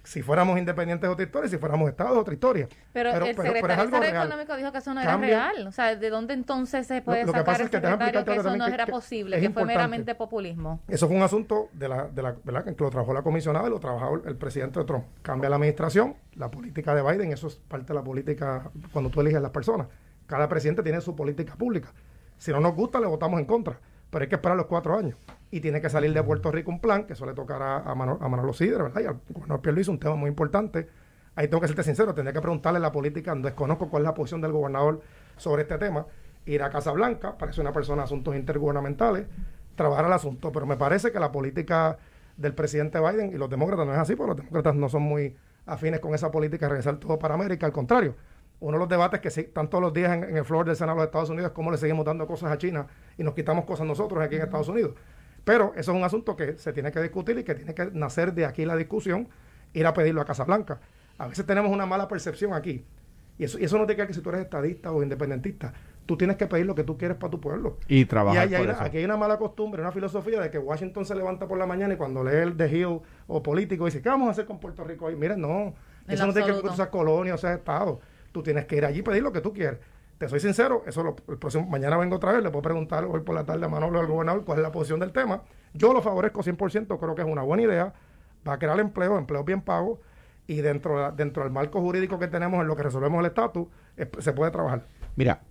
[0.03, 2.67] Si fuéramos independientes es otra historia, si fuéramos Estados es otra historia.
[2.91, 4.03] Pero, el pero secretario.
[4.09, 5.67] Económico dijo que eso no era Cambia- real.
[5.67, 8.65] O sea, ¿de dónde entonces se puede lo que sacar es que secretario eso no
[8.65, 10.81] que- era posible, es que fue meramente populismo?
[10.89, 12.65] Eso fue un asunto de la, de la ¿verdad?
[12.65, 15.05] que lo trabajó la comisionada y lo trabajó el, el presidente Trump.
[15.21, 19.21] Cambia la administración, la política de Biden, eso es parte de la política cuando tú
[19.21, 19.87] eliges las personas.
[20.27, 21.93] Cada presidente tiene su política pública.
[22.39, 23.79] Si no nos gusta, le votamos en contra.
[24.09, 25.15] Pero hay que esperar los cuatro años.
[25.51, 28.23] Y tiene que salir de Puerto Rico un plan, que eso le tocará a, Manolo,
[28.23, 29.01] a Manolo Sidre, ¿verdad?
[29.01, 30.87] Y al gobernador Pierluisi, un tema muy importante.
[31.35, 34.41] Ahí tengo que serte sincero, tendría que preguntarle la política, desconozco cuál es la posición
[34.41, 35.01] del gobernador
[35.37, 36.05] sobre este tema.
[36.45, 39.27] Ir a Casa Blanca, parece una persona de asuntos intergubernamentales,
[39.75, 40.51] trabajar el asunto.
[40.51, 41.97] Pero me parece que la política
[42.37, 45.35] del presidente Biden y los demócratas no es así, porque los demócratas no son muy
[45.65, 48.15] afines con esa política de regresar todo para América, al contrario.
[48.61, 51.03] Uno de los debates que están todos los días en, el floor del Senado de
[51.03, 53.87] los Estados Unidos es cómo le seguimos dando cosas a China y nos quitamos cosas
[53.87, 54.95] nosotros aquí en Estados Unidos.
[55.45, 58.33] Pero eso es un asunto que se tiene que discutir y que tiene que nacer
[58.33, 59.29] de aquí la discusión,
[59.73, 60.79] ir a pedirlo a Casa Blanca.
[61.17, 62.85] A veces tenemos una mala percepción aquí.
[63.37, 65.73] Y eso, y eso no te queda que si tú eres estadista o independentista,
[66.05, 67.77] tú tienes que pedir lo que tú quieres para tu pueblo.
[67.87, 71.47] Y trabajar y Aquí hay una mala costumbre, una filosofía de que Washington se levanta
[71.47, 74.31] por la mañana y cuando lee el The Hill o político dice, ¿qué vamos a
[74.31, 75.15] hacer con Puerto Rico hoy?
[75.15, 75.73] Miren, no,
[76.07, 78.01] eso no tiene que tú seas colonia o seas estado.
[78.31, 79.79] Tú tienes que ir allí y pedir lo que tú quieres.
[80.17, 83.33] Te soy sincero, eso el próximo, mañana vengo otra vez, le puedo preguntar hoy por
[83.33, 85.43] la tarde a Manolo al gobernador cuál es la posición del tema.
[85.73, 87.93] Yo lo favorezco 100%, creo que es una buena idea,
[88.45, 89.99] va a crear empleo, empleos bien pagos,
[90.45, 93.67] y dentro, dentro del marco jurídico que tenemos en lo que resolvemos el estatus,
[94.17, 94.83] se puede trabajar.
[95.15, 95.41] Mira,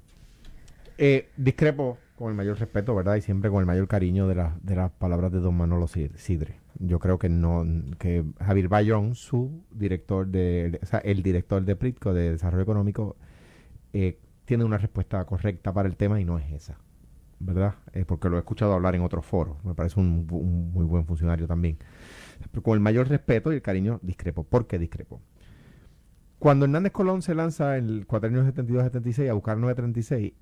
[0.99, 3.15] eh, discrepo con el mayor respeto, ¿verdad?
[3.15, 6.59] Y siempre con el mayor cariño de, de las palabras de don Manolo Sidre.
[6.81, 7.65] Yo creo que no,
[7.99, 13.17] que Javier Bayón, su director de, o sea, el director de PRITCO de Desarrollo Económico,
[13.93, 16.79] eh, tiene una respuesta correcta para el tema y no es esa,
[17.41, 17.75] ¿verdad?
[17.93, 20.27] Eh, porque lo he escuchado hablar en otros foros, me parece un,
[20.73, 21.79] muy buen funcionario también.
[22.51, 24.45] Pero con el mayor respeto y el cariño, discrepo.
[24.45, 25.21] ¿Por qué discrepo?
[26.39, 30.33] Cuando Hernández Colón se lanza en el cuatrienio 72-76 a buscar 936,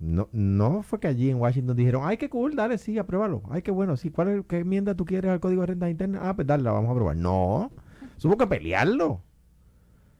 [0.00, 3.42] no, no fue que allí en Washington dijeron, ay, qué cool, dale, sí, apruébalo.
[3.50, 6.20] Ay, qué bueno, sí, ¿cuál es, ¿qué enmienda tú quieres al Código de Renta Interna?
[6.22, 7.16] Ah, pues dale, vamos a aprobar.
[7.16, 7.70] No,
[8.16, 9.22] supo que pelearlo.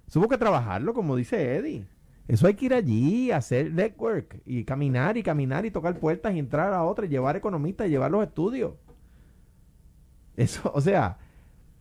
[0.06, 1.86] Supo que trabajarlo, como dice Eddie.
[2.28, 6.38] Eso hay que ir allí, hacer network y caminar y caminar y tocar puertas y
[6.38, 8.74] entrar a otra y llevar economistas y llevar los estudios.
[10.36, 11.18] Eso, o sea,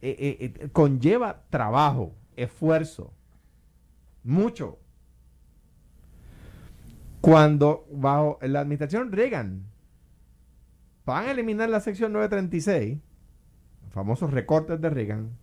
[0.01, 3.13] eh, eh, eh, conlleva trabajo, esfuerzo,
[4.23, 4.79] mucho.
[7.21, 9.65] Cuando bajo la administración Reagan
[11.05, 12.99] van a eliminar la sección 936,
[13.83, 15.37] los famosos recortes de Reagan,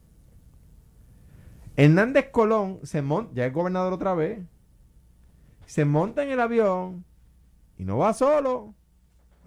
[1.76, 4.40] Hernández Colón se monta, ya es gobernador otra vez,
[5.66, 7.04] se monta en el avión
[7.76, 8.74] y no va solo.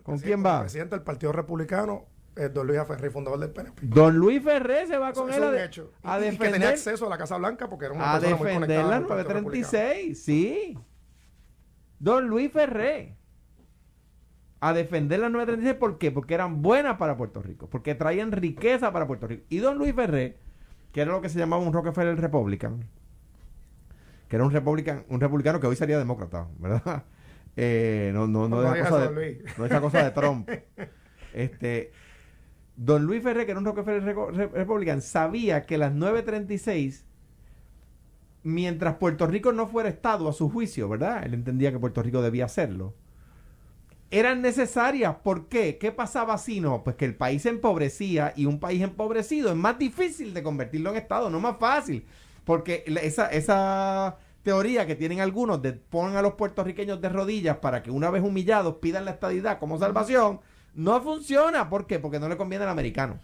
[0.04, 0.58] ¿Con quién va?
[0.58, 3.82] El presidente del Partido Republicano es don Luis Ferré, fundador del PNP.
[3.84, 6.34] Don Luis Ferré se va con él a, defender.
[6.34, 8.82] Y que tenía acceso a la Casa Blanca porque era una a persona muy conectada.
[8.82, 10.78] A la 936, sí.
[12.00, 13.20] Don Luis Ferré
[14.62, 15.80] a defender la 936.
[15.80, 16.12] ¿Por qué?
[16.12, 19.44] Porque eran buenas para Puerto Rico, porque traían riqueza para Puerto Rico.
[19.50, 20.38] Y don Luis Ferré,
[20.92, 22.86] que era lo que se llamaba un Rockefeller Republican,
[24.28, 27.04] que era un, republican, un republicano que hoy sería demócrata, ¿verdad?
[27.62, 30.50] Eh, no, no, no, esa cosa de, no esa cosa de Trump.
[31.34, 31.92] Este,
[32.78, 34.04] don Luis Ferré, que era un Rockefeller
[34.54, 37.09] Republican, sabía que las 936
[38.54, 41.24] mientras Puerto Rico no fuera Estado a su juicio, ¿verdad?
[41.26, 42.94] Él entendía que Puerto Rico debía hacerlo.
[44.12, 45.16] Eran necesarias.
[45.24, 45.78] ¿Por qué?
[45.78, 46.84] ¿Qué pasaba si no?
[46.84, 50.90] Pues que el país se empobrecía y un país empobrecido es más difícil de convertirlo
[50.92, 52.06] en Estado, no más fácil.
[52.44, 57.84] Porque esa, esa teoría que tienen algunos de poner a los puertorriqueños de rodillas para
[57.84, 60.40] que una vez humillados pidan la estadidad como salvación,
[60.74, 61.70] no funciona.
[61.70, 62.00] ¿Por qué?
[62.00, 63.20] Porque no le conviene al americano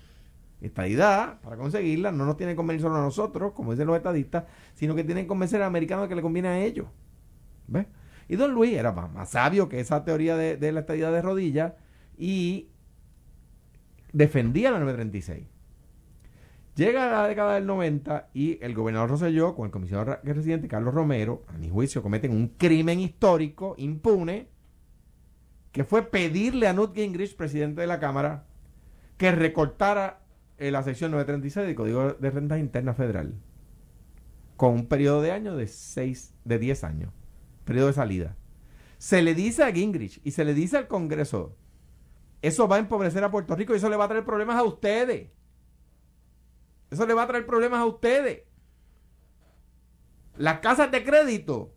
[0.67, 4.45] estadidad, para conseguirla, no nos tiene que convencer solo a nosotros, como dicen los estadistas,
[4.73, 6.87] sino que tienen que convencer al americano de que le conviene a ellos.
[7.67, 7.87] ¿Ves?
[8.27, 11.73] Y don Luis era más, sabio que esa teoría de, la estadidad de rodillas
[12.17, 12.69] y
[14.13, 15.47] defendía la 936.
[16.75, 21.43] Llega la década del 90 y el gobernador Rosselló, con el comisionado residente Carlos Romero,
[21.47, 24.49] a mi juicio, cometen un crimen histórico impune,
[25.71, 28.45] que fue pedirle a Newt Gingrich, presidente de la Cámara,
[29.17, 30.24] que recortara
[30.57, 33.33] en la sección 936 del Código de Renta Interna Federal,
[34.57, 37.13] con un periodo de años de 6, de 10 años,
[37.65, 38.35] periodo de salida.
[38.97, 41.55] Se le dice a Gingrich y se le dice al Congreso,
[42.41, 44.63] eso va a empobrecer a Puerto Rico y eso le va a traer problemas a
[44.63, 45.29] ustedes.
[46.89, 48.43] Eso le va a traer problemas a ustedes.
[50.37, 51.73] Las casas de crédito,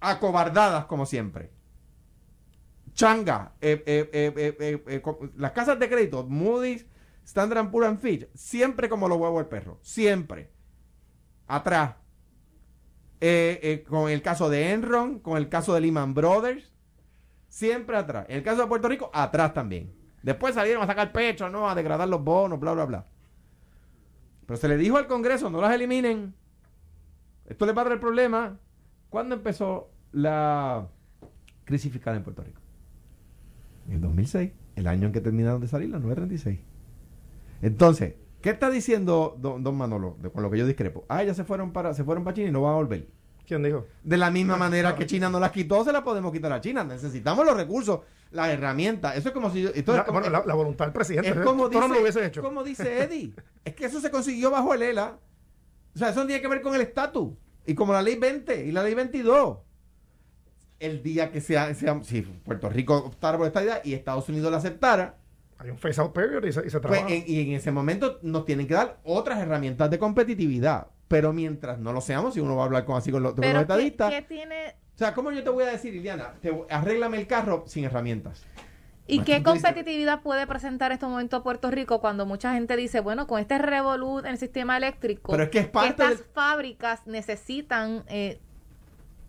[0.00, 1.50] acobardadas como siempre.
[2.92, 5.02] Changa, eh, eh, eh,
[5.36, 6.86] las casas de crédito, Moody's,
[7.24, 10.50] Standard Poor's Fitch, siempre como los huevos del perro, siempre.
[11.46, 11.96] Atrás.
[13.20, 16.72] Eh, eh, con el caso de Enron, con el caso de Lehman Brothers,
[17.48, 18.26] siempre atrás.
[18.28, 19.94] En el caso de Puerto Rico, atrás también.
[20.22, 21.68] Después salieron a sacar pecho, ¿no?
[21.68, 23.06] A degradar los bonos, bla, bla, bla.
[24.46, 26.34] Pero se le dijo al Congreso, no las eliminen.
[27.46, 28.52] Esto les va a traer problemas.
[29.08, 30.88] ¿Cuándo empezó la
[31.64, 32.60] crisis fiscal en Puerto Rico?
[33.86, 36.73] En el 2006, el año en que terminaron de salir las 936.
[37.64, 41.04] Entonces, ¿qué está diciendo don, don Manolo de, con lo que yo discrepo?
[41.08, 43.08] Ah, ya se fueron para se fueron para China y no van a volver.
[43.46, 43.86] ¿Quién dijo?
[44.02, 46.84] De la misma manera que China no las quitó, se las podemos quitar a China.
[46.84, 48.00] Necesitamos los recursos,
[48.30, 49.16] las herramientas.
[49.16, 51.30] Eso es como si yo, esto es La, como- bueno, la- la voluntad del presidente.
[51.30, 51.40] es ¿eh?
[51.42, 52.42] como Tú no dice, lo hubiese hecho.
[52.42, 53.32] como dice Eddie.
[53.64, 55.18] es que eso se consiguió bajo el ELA.
[55.94, 57.32] O sea, eso no tiene que ver con el estatus.
[57.66, 59.58] Y como la ley 20 y la ley 22.
[60.80, 64.50] El día que sea, sea si Puerto Rico optara por esta idea y Estados Unidos
[64.50, 65.16] la aceptara,
[65.58, 67.14] Hay un phase out period y se, y se pues trabaja.
[67.14, 70.88] en- y en ese momento nos tienen que dar otras herramientas de competitividad.
[71.08, 73.42] Pero mientras no lo seamos, si uno va a hablar con así con los, con
[73.42, 74.10] los Pero ¿qué, estadistas.
[74.10, 76.34] qué tiene O sea, ¿cómo yo te voy a decir, Liliana?
[76.40, 78.42] Te, arréglame el carro sin herramientas.
[79.06, 83.26] ¿Y qué competitividad puede presentar en este momento Puerto Rico cuando mucha gente dice, bueno,
[83.26, 87.06] con este revolut en el sistema eléctrico, Pero es que es parte estas del- fábricas
[87.06, 88.04] necesitan...
[88.08, 88.40] eh,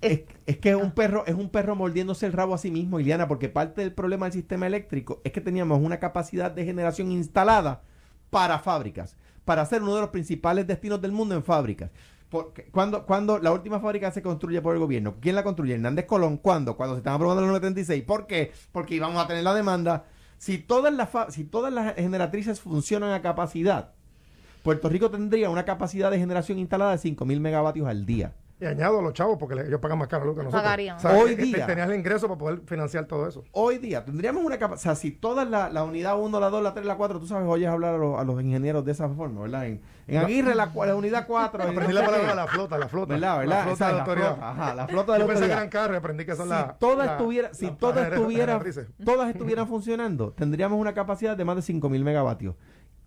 [0.02, 0.22] Es,
[0.58, 3.50] que es un perro, es un perro mordiéndose el rabo a sí mismo, Iliana, porque
[3.50, 7.82] parte del problema del sistema eléctrico es que teníamos una capacidad de generación instalada
[8.30, 11.90] para fábricas, para ser uno de los principales destinos del mundo en fábricas.
[12.30, 15.76] Porque cuando, la última fábrica se construye por el gobierno, ¿quién la construye?
[15.76, 16.76] Hernández Colón, ¿cuándo?
[16.76, 18.04] Cuando se están aprobando los 936.
[18.04, 18.52] ¿Por qué?
[18.72, 20.06] Porque íbamos a tener la demanda.
[20.38, 23.94] Si todas las, si todas las generatrices funcionan a capacidad,
[24.64, 28.34] Puerto Rico tendría una capacidad de generación instalada de 5.000 megavatios al día.
[28.58, 30.64] Y añado a los chavos porque le- ellos pagan más caro lo que nosotros.
[30.64, 30.96] Pagarían.
[30.96, 31.66] O sea, Hoy que- que día.
[31.68, 33.44] Tenías el ingreso para poder financiar todo eso.
[33.52, 36.64] hoy día tendríamos una capacidad, o sea, si toda la, la unidad 1, la 2,
[36.64, 39.10] la 3, la 4, tú sabes, oyes hablar a los, a los ingenieros de esa
[39.10, 39.66] forma, ¿verdad?
[39.68, 42.36] En, en Aguirre, la, cua- la unidad 4, en Aprendí la palabra qué.
[42.36, 43.14] la flota, la flota.
[43.16, 43.28] ¿verdad?
[43.34, 43.64] La ¿verdad?
[43.64, 44.32] flota Esa de es la la autoridad.
[44.36, 45.58] flota, ajá, la flota de la Yo pensé que autoridad.
[45.58, 46.80] eran carros aprendí que son Si las.
[46.80, 48.88] todas la- estuvieran, si la- todas estuvieran, generatrices.
[49.04, 52.56] todas estuvieran funcionando, tendríamos una capacidad de más de 5000 megavatios.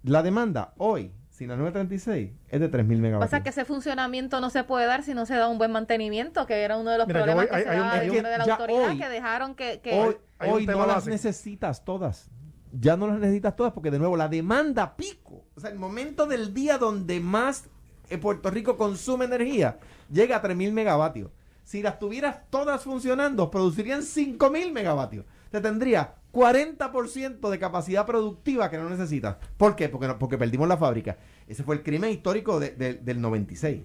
[0.02, 3.30] La demanda hoy, sin la 936, es de 3000 megavatios.
[3.30, 6.46] pasa que ese funcionamiento no se puede dar si no se da un buen mantenimiento,
[6.46, 8.10] que era uno de los Mira, problemas voy- que hay- se hay un- daba de
[8.10, 9.80] un- parte de la autoridad, hoy- que dejaron que...
[9.80, 12.28] que hoy hoy no las necesitas todas.
[12.72, 16.26] Ya no las necesitas todas porque de nuevo la demanda pico, o sea, el momento
[16.26, 17.68] del día donde más
[18.10, 19.78] eh, Puerto Rico consume energía
[20.10, 21.30] llega a 3000 megavatios.
[21.62, 25.24] Si las tuvieras todas funcionando, producirían 5000 megavatios.
[25.50, 29.36] Te tendría 40% de capacidad productiva que no necesitas.
[29.56, 29.88] ¿Por qué?
[29.88, 31.18] Porque, no- porque perdimos la fábrica.
[31.46, 33.82] Ese fue el crimen histórico de- de- del 96.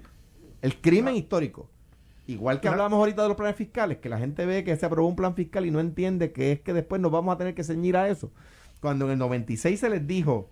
[0.61, 1.69] El crimen histórico.
[2.27, 5.07] Igual que hablábamos ahorita de los planes fiscales, que la gente ve que se aprobó
[5.09, 7.63] un plan fiscal y no entiende que es que después nos vamos a tener que
[7.65, 8.31] ceñir a eso.
[8.79, 10.49] Cuando en el 96 se les dijo,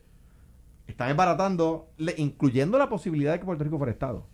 [0.88, 4.28] están embaratando, le- incluyendo la posibilidad de que Puerto Rico fuera Estado.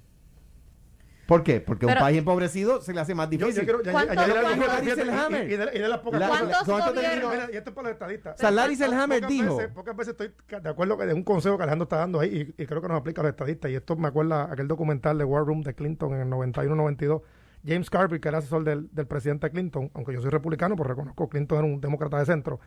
[1.27, 1.59] ¿Por qué?
[1.59, 3.55] Porque a un Pero- país empobrecido se le hace más Yo, difícil.
[3.55, 5.41] yo quiero ya- ¿Cuántos- añadir algo, cuántos- fíjate, Larry Selhammer?
[5.49, 7.29] y, y de, y de las pocas La- cosas- ¿Cuántos gobiernos- termino.
[7.31, 8.35] Mira, y esto es para los estadistas.
[8.35, 11.57] O sea, Larry Selhammer dijo- Veces, pocas veces estoy de acuerdo que de un consejo
[11.57, 13.69] que Alejandro está dando ahí y, y creo que nos aplica a los estadistas.
[13.71, 17.21] Y esto me acuerda aquel documental de War Room de Clinton en el 91-92.
[17.65, 21.27] James Carvey, que era asesor del, del presidente Clinton, aunque yo soy republicano, pues reconozco
[21.27, 22.59] que Clinton era un demócrata de centro,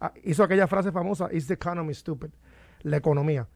[0.00, 2.30] ah, hizo aquella frase famosa, is the economy stupid?
[2.82, 3.46] La economía.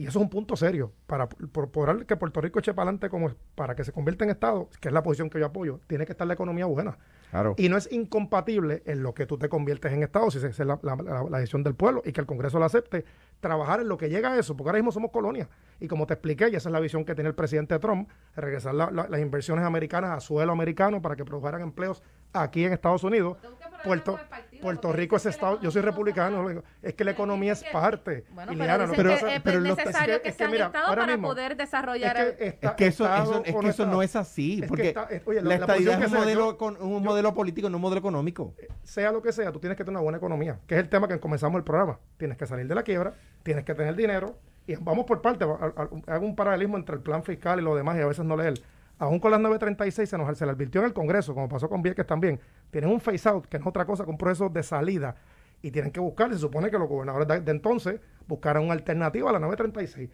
[0.00, 0.92] Y eso es un punto serio.
[1.06, 4.70] Para por que Puerto Rico eche para adelante como para que se convierta en Estado,
[4.80, 6.96] que es la posición que yo apoyo, tiene que estar la economía buena.
[7.30, 7.54] Claro.
[7.58, 10.58] Y no es incompatible en lo que tú te conviertes en Estado, si esa es
[10.60, 13.04] la, la- la- la decisión del pueblo y que el Congreso lo acepte,
[13.40, 15.50] trabajar en lo que llega a eso, porque ahora mismo somos colonia.
[15.80, 18.74] Y como te expliqué, y esa es la visión que tiene el presidente Trump, regresar
[18.74, 22.02] la- la- las inversiones americanas a suelo americano para que produjeran empleos
[22.32, 23.36] aquí en Estados Unidos.
[23.82, 24.18] Puerto,
[24.60, 28.26] Puerto Rico es Estado, yo soy republicano, es que la economía es parte.
[28.30, 30.50] Bueno, Iliana, pero no dicen pero- que es necesario es que- que, es que sean
[30.50, 32.14] mira, Estado para mismo, poder es desarrollar...
[32.14, 33.06] que el- está- Es que eso,
[33.42, 35.92] es que eso no es así, Es que porque está- es- oye, la- la, estadidad
[35.92, 38.52] es un que sea, modelo, yo- con, un modelo político, no un modelo económico.
[38.84, 41.08] sea lo que sea, tú tienes que tener una buena economía, que es el tema
[41.08, 41.98] que comenzamos el programa.
[42.18, 46.26] Tienes que salir de la quiebra, tienes que tener dinero, y vamos por parte, hago
[46.26, 48.60] un paralelismo entre el plan fiscal y lo demás, y a veces no leer.
[49.00, 52.06] Aún con las 936 se nos se advirtió en el Congreso, como pasó con Vieques
[52.06, 52.38] también,
[52.70, 55.16] tienen un phase out, que no es otra cosa que un proceso de salida,
[55.62, 59.32] y tienen que buscar, se supone que los gobernadores de, entonces buscaran una alternativa a
[59.32, 60.10] la 936.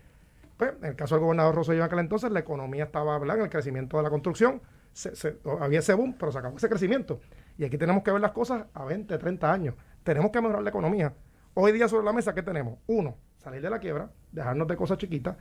[0.57, 3.39] Pues, en el caso del gobernador Rosselló en aquel entonces, la economía estaba ¿verdad?
[3.39, 6.69] en el crecimiento de la construcción, se- se- había ese boom, pero se acabó ese
[6.69, 7.19] crecimiento.
[7.59, 9.75] Y aquí tenemos que ver las cosas a 20, 30 años.
[10.05, 11.13] Tenemos que mejorar la economía.
[11.55, 12.79] Hoy día sobre la mesa, ¿qué tenemos?
[12.87, 15.37] Uno, salir de la quiebra, dejarnos de cosas chiquitas,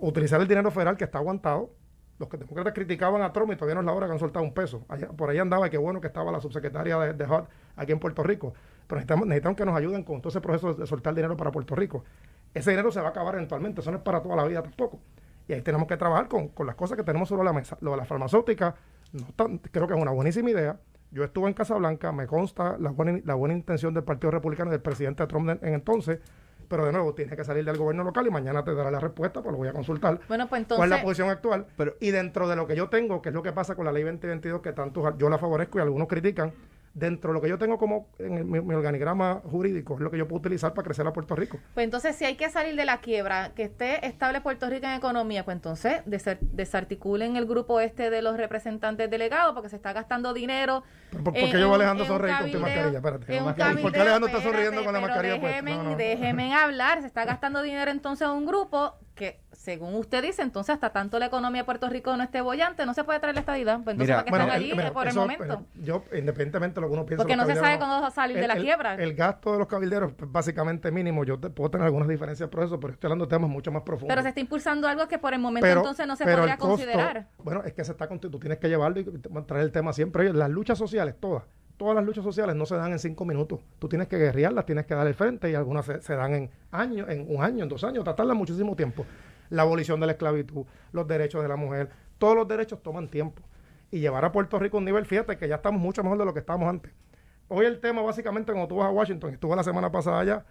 [0.00, 1.70] utilizar el dinero federal que está aguantado.
[2.18, 4.44] Los que demócratas criticaban a Trump y todavía no es la hora que han soltado
[4.44, 4.84] un peso.
[4.88, 7.44] Allá- por ahí andaba, qué bueno que estaba la subsecretaria de, de HUD
[7.76, 8.54] aquí en Puerto Rico.
[8.86, 11.74] Pero necesitamos, necesitamos que nos ayuden con todo ese proceso de soltar dinero para Puerto
[11.74, 12.04] Rico.
[12.52, 15.00] Ese dinero se va a acabar eventualmente, eso no es para toda la vida tampoco.
[15.48, 17.76] Y ahí tenemos que trabajar con, con las cosas que tenemos sobre la mesa.
[17.80, 18.76] Lo de la farmacéutica,
[19.12, 20.78] no creo que es una buenísima idea.
[21.10, 24.72] Yo estuve en Casablanca, me consta la buena, la buena intención del Partido Republicano y
[24.72, 26.20] del presidente Trump en entonces,
[26.68, 29.42] pero de nuevo tiene que salir del gobierno local y mañana te dará la respuesta,
[29.42, 30.20] pues lo voy a consultar.
[30.28, 31.02] Bueno, pues ¿Cuál es la entonces...
[31.02, 31.66] posición actual?
[31.76, 33.92] Pero- y dentro de lo que yo tengo, que es lo que pasa con la
[33.92, 36.52] ley 2022, que tanto yo la favorezco y algunos critican,
[36.94, 40.28] dentro de lo que yo tengo como en mi, organigrama jurídico, es lo que yo
[40.28, 41.58] puedo utilizar para crecer a Puerto Rico.
[41.74, 44.94] Pues entonces, si hay que salir de la quiebra, que esté estable Puerto Rico en
[44.94, 50.32] economía, pues entonces desarticulen el grupo este de los representantes delegados, porque se está gastando
[50.32, 50.84] dinero.
[51.22, 52.98] ¿Por, qué yo Alejandro sonreír con tu mascarilla?
[52.98, 53.40] Espérate.
[53.82, 55.38] ¿Por qué Alejandro está sonriendo con la mascarilla?
[55.38, 60.42] Déjenme, déjenme hablar, se está gastando dinero entonces a un grupo que según usted dice,
[60.42, 63.34] entonces hasta tanto la economía de Puerto Rico no esté bollante, no se puede traer
[63.34, 63.80] la estadidad.
[63.82, 65.62] Pues entonces, ¿para qué están allí por el momento?
[65.74, 67.22] yo, independientemente de lo que uno piensa...
[67.22, 68.94] Porque no se sabe cuándo va a salir de la quiebra.
[68.94, 71.24] El, gasto de los cabilderos es básicamente mínimo.
[71.24, 73.82] Yo te, puedo tener algunas diferencias por eso, pero estoy hablando de temas mucho más
[73.82, 74.08] profundos.
[74.08, 77.26] Pero se está impulsando algo que por el momento entonces no se podría considerar.
[77.38, 79.04] Bueno, es que se está tú tienes que llevarlo y
[79.46, 80.32] traer el tema siempre.
[80.32, 81.42] Las luchas sociales, todas
[81.76, 83.60] todas las luchas sociales no se dan en cinco minutos.
[83.78, 86.50] Tú tienes que guerrearlas, tienes que dar el frente y algunas se, se, dan en
[86.70, 89.04] años, en un año, en dos años, tratarlas muchísimo tiempo
[89.50, 93.42] la abolición de la esclavitud, los derechos de la mujer, todos los derechos toman tiempo.
[93.90, 96.24] Y llevar a Puerto Rico a un nivel, fíjate que ya estamos mucho mejor de
[96.24, 96.92] lo que estábamos antes.
[97.48, 100.44] Hoy el tema, básicamente, cuando tú vas a Washington, estuve la semana pasada allá,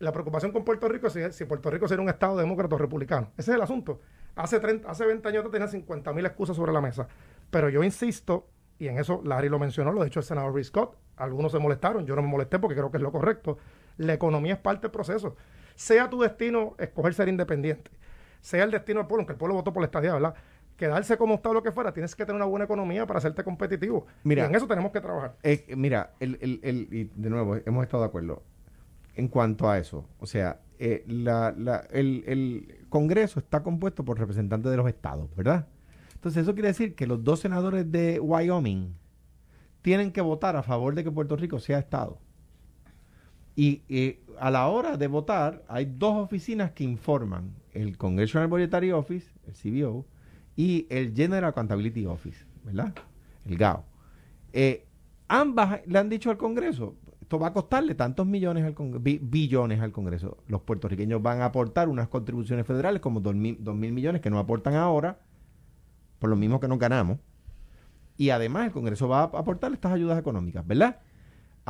[0.00, 3.30] la preocupación con Puerto Rico es si, Puerto Rico sería un Estado demócrata o republicano.
[3.36, 4.00] Ese es el asunto.
[4.34, 7.06] Hace, 30, hace 20 años tenía 50 mil excusas sobre la mesa.
[7.50, 8.48] Pero yo insisto,
[8.78, 11.58] y en eso Larry lo mencionó, lo ha dicho el senador Rick Scott, algunos se
[11.58, 13.58] molestaron, yo no me molesté porque creo que es lo correcto.
[13.98, 15.36] La economía es parte del proceso.
[15.74, 17.90] Sea tu destino escoger ser independiente
[18.40, 20.34] sea el destino del pueblo, aunque el pueblo votó por la estadía, ¿verdad?
[20.76, 24.06] Quedarse como estado lo que fuera, tienes que tener una buena economía para hacerte competitivo.
[24.24, 25.36] Mira, y en eso tenemos que trabajar.
[25.42, 28.42] Eh, mira, el, el, el, y de nuevo, hemos estado de acuerdo
[29.14, 30.06] en cuanto a eso.
[30.18, 35.34] O sea, eh, la, la, el, el Congreso está compuesto por representantes de los estados,
[35.36, 35.68] ¿verdad?
[36.14, 38.94] Entonces, eso quiere decir que los dos senadores de Wyoming
[39.82, 42.18] tienen que votar a favor de que Puerto Rico sea estado.
[43.60, 43.82] Y
[44.38, 49.52] a la hora de votar, hay dos oficinas que informan el Congressional Budgetary Office, el
[49.52, 50.06] CBO,
[50.56, 52.94] y el General Accountability Office, ¿verdad?
[53.44, 53.84] El GAO.
[54.54, 54.86] Eh,
[55.28, 59.92] ambas le han dicho al Congreso, esto va a costarle tantos millones al billones al
[59.92, 60.38] Congreso.
[60.48, 64.72] Los puertorriqueños van a aportar unas contribuciones federales como dos mil, millones que no aportan
[64.72, 65.18] ahora,
[66.18, 67.18] por lo mismo que nos ganamos.
[68.16, 71.00] Y además el Congreso va a aportar estas ayudas económicas, ¿verdad?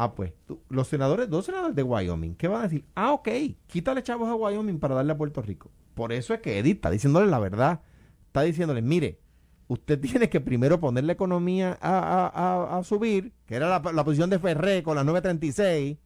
[0.02, 0.32] Ah, pues,
[0.70, 2.86] los senadores, dos senadores de Wyoming, ¿qué van a decir?
[2.94, 3.28] Ah, ok,
[3.66, 5.70] quítale chavos a Wyoming para darle a Puerto Rico.
[5.92, 7.82] Por eso es que Edith está diciéndole la verdad.
[8.28, 9.20] Está diciéndole, mire,
[9.68, 14.82] usted tiene que primero poner la economía a, subir, que era la, posición de Ferré
[14.82, 15.98] con la 936,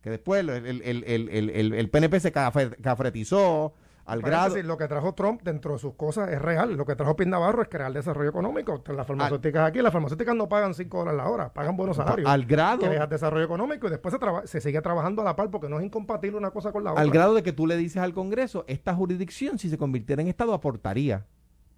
[0.00, 3.74] que después el, el PNP se cafretizó,
[4.06, 4.62] al grado.
[4.62, 6.74] lo que trajo Trump dentro de sus cosas es real.
[6.74, 8.82] Lo que trajo Pin Navarro es crear desarrollo económico.
[8.94, 12.28] Las farmacéuticas aquí, las farmacéuticas no pagan 5 dólares la hora, pagan buenos salarios.
[12.28, 12.80] Al grado.
[12.80, 15.84] Que desarrollo económico y después se, se sigue trabajando a la par porque no es
[15.84, 17.02] incompatible una cosa con la otra.
[17.02, 20.28] Al grado de que tú le dices al Congreso, esta jurisdicción, si se convirtiera en
[20.28, 21.26] Estado, aportaría.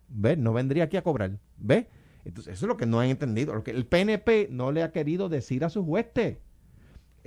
[0.08, 0.38] ¿Ves?
[0.38, 1.32] No vendría aquí a cobrar.
[1.56, 1.86] ¿Ves?
[2.24, 3.54] Entonces, eso es lo que no han entendido.
[3.54, 6.38] Lo que el PNP no le ha querido decir a sus huestes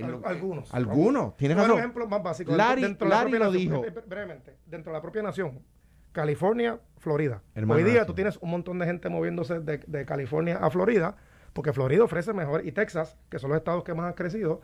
[0.04, 0.74] algunos.
[0.74, 1.38] Algunos.
[1.38, 1.74] Tienes razón.
[1.74, 2.56] Un ejemplo más básico.
[2.56, 3.86] Larry, dentro de la propia lo dijo.
[4.08, 4.58] Brevemente.
[4.66, 5.60] Dentro de la propia nación.
[6.12, 7.41] California, Florida.
[7.68, 11.16] Hoy día tú tienes un montón de gente moviéndose de, California a Florida,
[11.54, 14.62] porque Florida ofrece mejor, y Texas, que son los estados que más han crecido,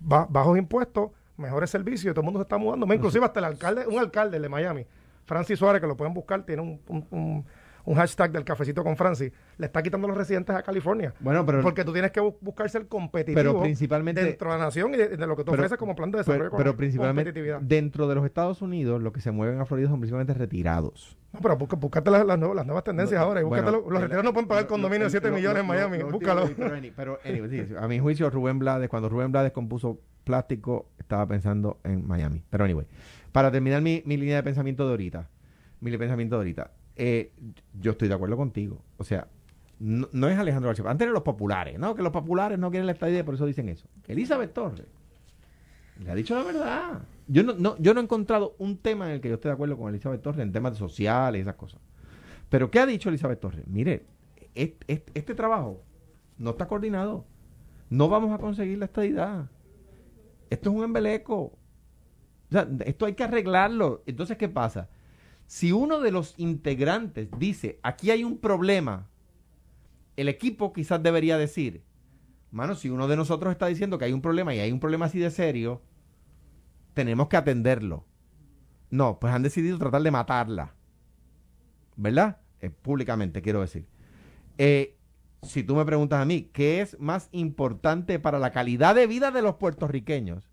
[0.00, 2.92] bajos impuestos, mejores servicios, y todo el mundo se está mudando.
[2.92, 4.86] Inclusive hasta el alcalde, un alcalde de Miami,
[5.24, 7.46] Francis Suárez, que lo pueden buscar, tiene un un
[7.92, 11.12] hashtag del cafecito con Francis, le está quitando los residentes a California.
[11.20, 14.94] Bueno, pero porque tú tienes que buscar ser competitivo pero principalmente, dentro de la nación
[14.94, 16.50] y de, lo que tú ofreces como plan de desarrollo.
[16.50, 20.00] Pero, pero principalmente dentro de los Estados Unidos, lo que se mueven a Florida son
[20.00, 21.18] principalmente retirados.
[21.32, 23.40] No, pero busca, búscate las, las, nuevas, tendencias ahora.
[23.40, 25.98] Y búscate los, retirados no pueden pagar condominio de 7 millones en Miami.
[26.04, 26.48] Búscalo.
[26.96, 27.18] Pero,
[27.78, 32.42] a mi juicio, Rubén Blades, cuando Rubén Blades compuso plástico, estaba pensando en Miami.
[32.48, 32.86] Pero anyway,
[33.32, 35.28] para terminar mi, mi línea de pensamiento de ahorita,
[35.80, 37.32] mi pensamiento de ahorita, eh,
[37.80, 38.82] yo estoy de acuerdo contigo.
[38.96, 39.28] O sea,
[39.78, 40.88] no, es Alejandro García.
[40.88, 41.94] Antes eran los populares, ¿no?
[41.94, 43.86] Que los populares no quieren la estadía, por eso dicen eso.
[44.06, 44.86] Elizabeth Torres
[46.02, 47.02] le ha dicho la verdad.
[47.26, 49.76] Yo no, yo no he encontrado un tema en el que yo esté de acuerdo
[49.76, 51.80] con Elizabeth Torres en temas sociales y esas cosas.
[52.48, 53.66] Pero ¿qué ha dicho Elizabeth Torres?
[53.66, 54.06] Mire,
[54.54, 55.82] este, este trabajo
[56.38, 57.24] no está coordinado.
[57.90, 59.50] No vamos a conseguir la estadidad.
[60.50, 61.36] Esto es un embeleco.
[61.36, 64.02] O sea, esto hay que arreglarlo.
[64.06, 64.88] Entonces, ¿qué pasa?
[65.46, 69.08] Si uno de los integrantes dice, aquí hay un problema,
[70.16, 71.84] el equipo quizás debería decir,
[72.50, 75.06] mano, si uno de nosotros está diciendo que hay un problema y hay un problema
[75.06, 75.82] así de serio,
[76.94, 78.04] tenemos que atenderlo.
[78.90, 80.74] No, pues han decidido tratar de matarla.
[81.96, 82.38] ¿Verdad?
[82.60, 83.86] Eh, públicamente, quiero decir.
[84.56, 84.96] Eh,
[85.42, 89.30] si tú me preguntas a mí, ¿qué es más importante para la calidad de vida
[89.30, 90.48] de los puertorriqueños?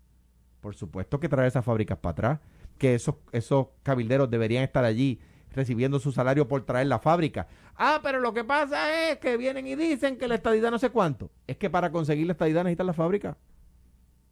[0.60, 2.40] Por supuesto que traer esas fábricas para atrás
[2.82, 5.20] que esos, esos cabilderos deberían estar allí
[5.52, 7.46] recibiendo su salario por traer la fábrica.
[7.76, 10.90] Ah, pero lo que pasa es que vienen y dicen que la estadidad no sé
[10.90, 11.30] cuánto.
[11.46, 13.36] Es que para conseguir la estadidad necesitan la fábrica.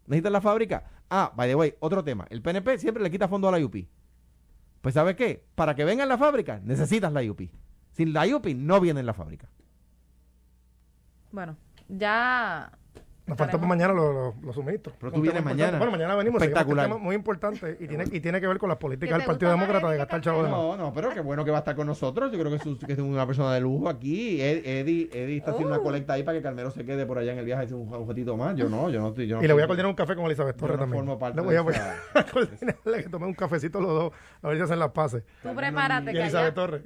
[0.06, 0.82] Necesitan la fábrica.
[1.08, 2.26] Ah, by the way, otro tema.
[2.28, 3.76] El PNP siempre le quita fondo a la UP.
[4.80, 5.44] Pues ¿sabes qué?
[5.54, 7.42] Para que venga la fábrica necesitas la UP.
[7.92, 9.48] Sin la UP no viene en la fábrica.
[11.30, 11.56] Bueno,
[11.88, 12.72] ya
[13.30, 14.96] nos falta para mañana los, los, suministros.
[14.98, 15.78] Pero tú vienes mañana.
[15.78, 16.42] Bueno, mañana venimos.
[16.42, 16.86] Espectacular.
[16.86, 19.52] Un tema muy importante y tiene, y tiene que ver con las políticas del Partido
[19.52, 21.86] Demócrata de gastar chavo de No, no, pero qué bueno que va a estar con
[21.86, 22.32] nosotros.
[22.32, 24.40] Yo creo que es, que es una persona de lujo aquí.
[24.40, 25.84] Eddie, Eddie está haciendo una uh.
[25.84, 28.56] colecta ahí para que Carmelo se quede por allá en el viaje, un objetito más.
[28.56, 29.24] Yo no, yo no estoy.
[29.24, 31.06] y le voy a coordinar un café con Elizabeth Torres también.
[31.06, 31.62] le voy a,
[32.32, 34.12] coordinarle que tome un cafecito los dos,
[34.42, 35.22] a ver si hacen las pases.
[35.42, 36.82] Tú prepárate, que Elizabeth Torres.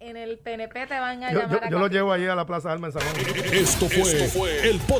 [0.00, 1.70] En, el PNP te van a llamar.
[1.70, 3.02] Yo, lo llevo ahí a la Plaza Alma en San
[3.52, 4.99] Esto fue el podcast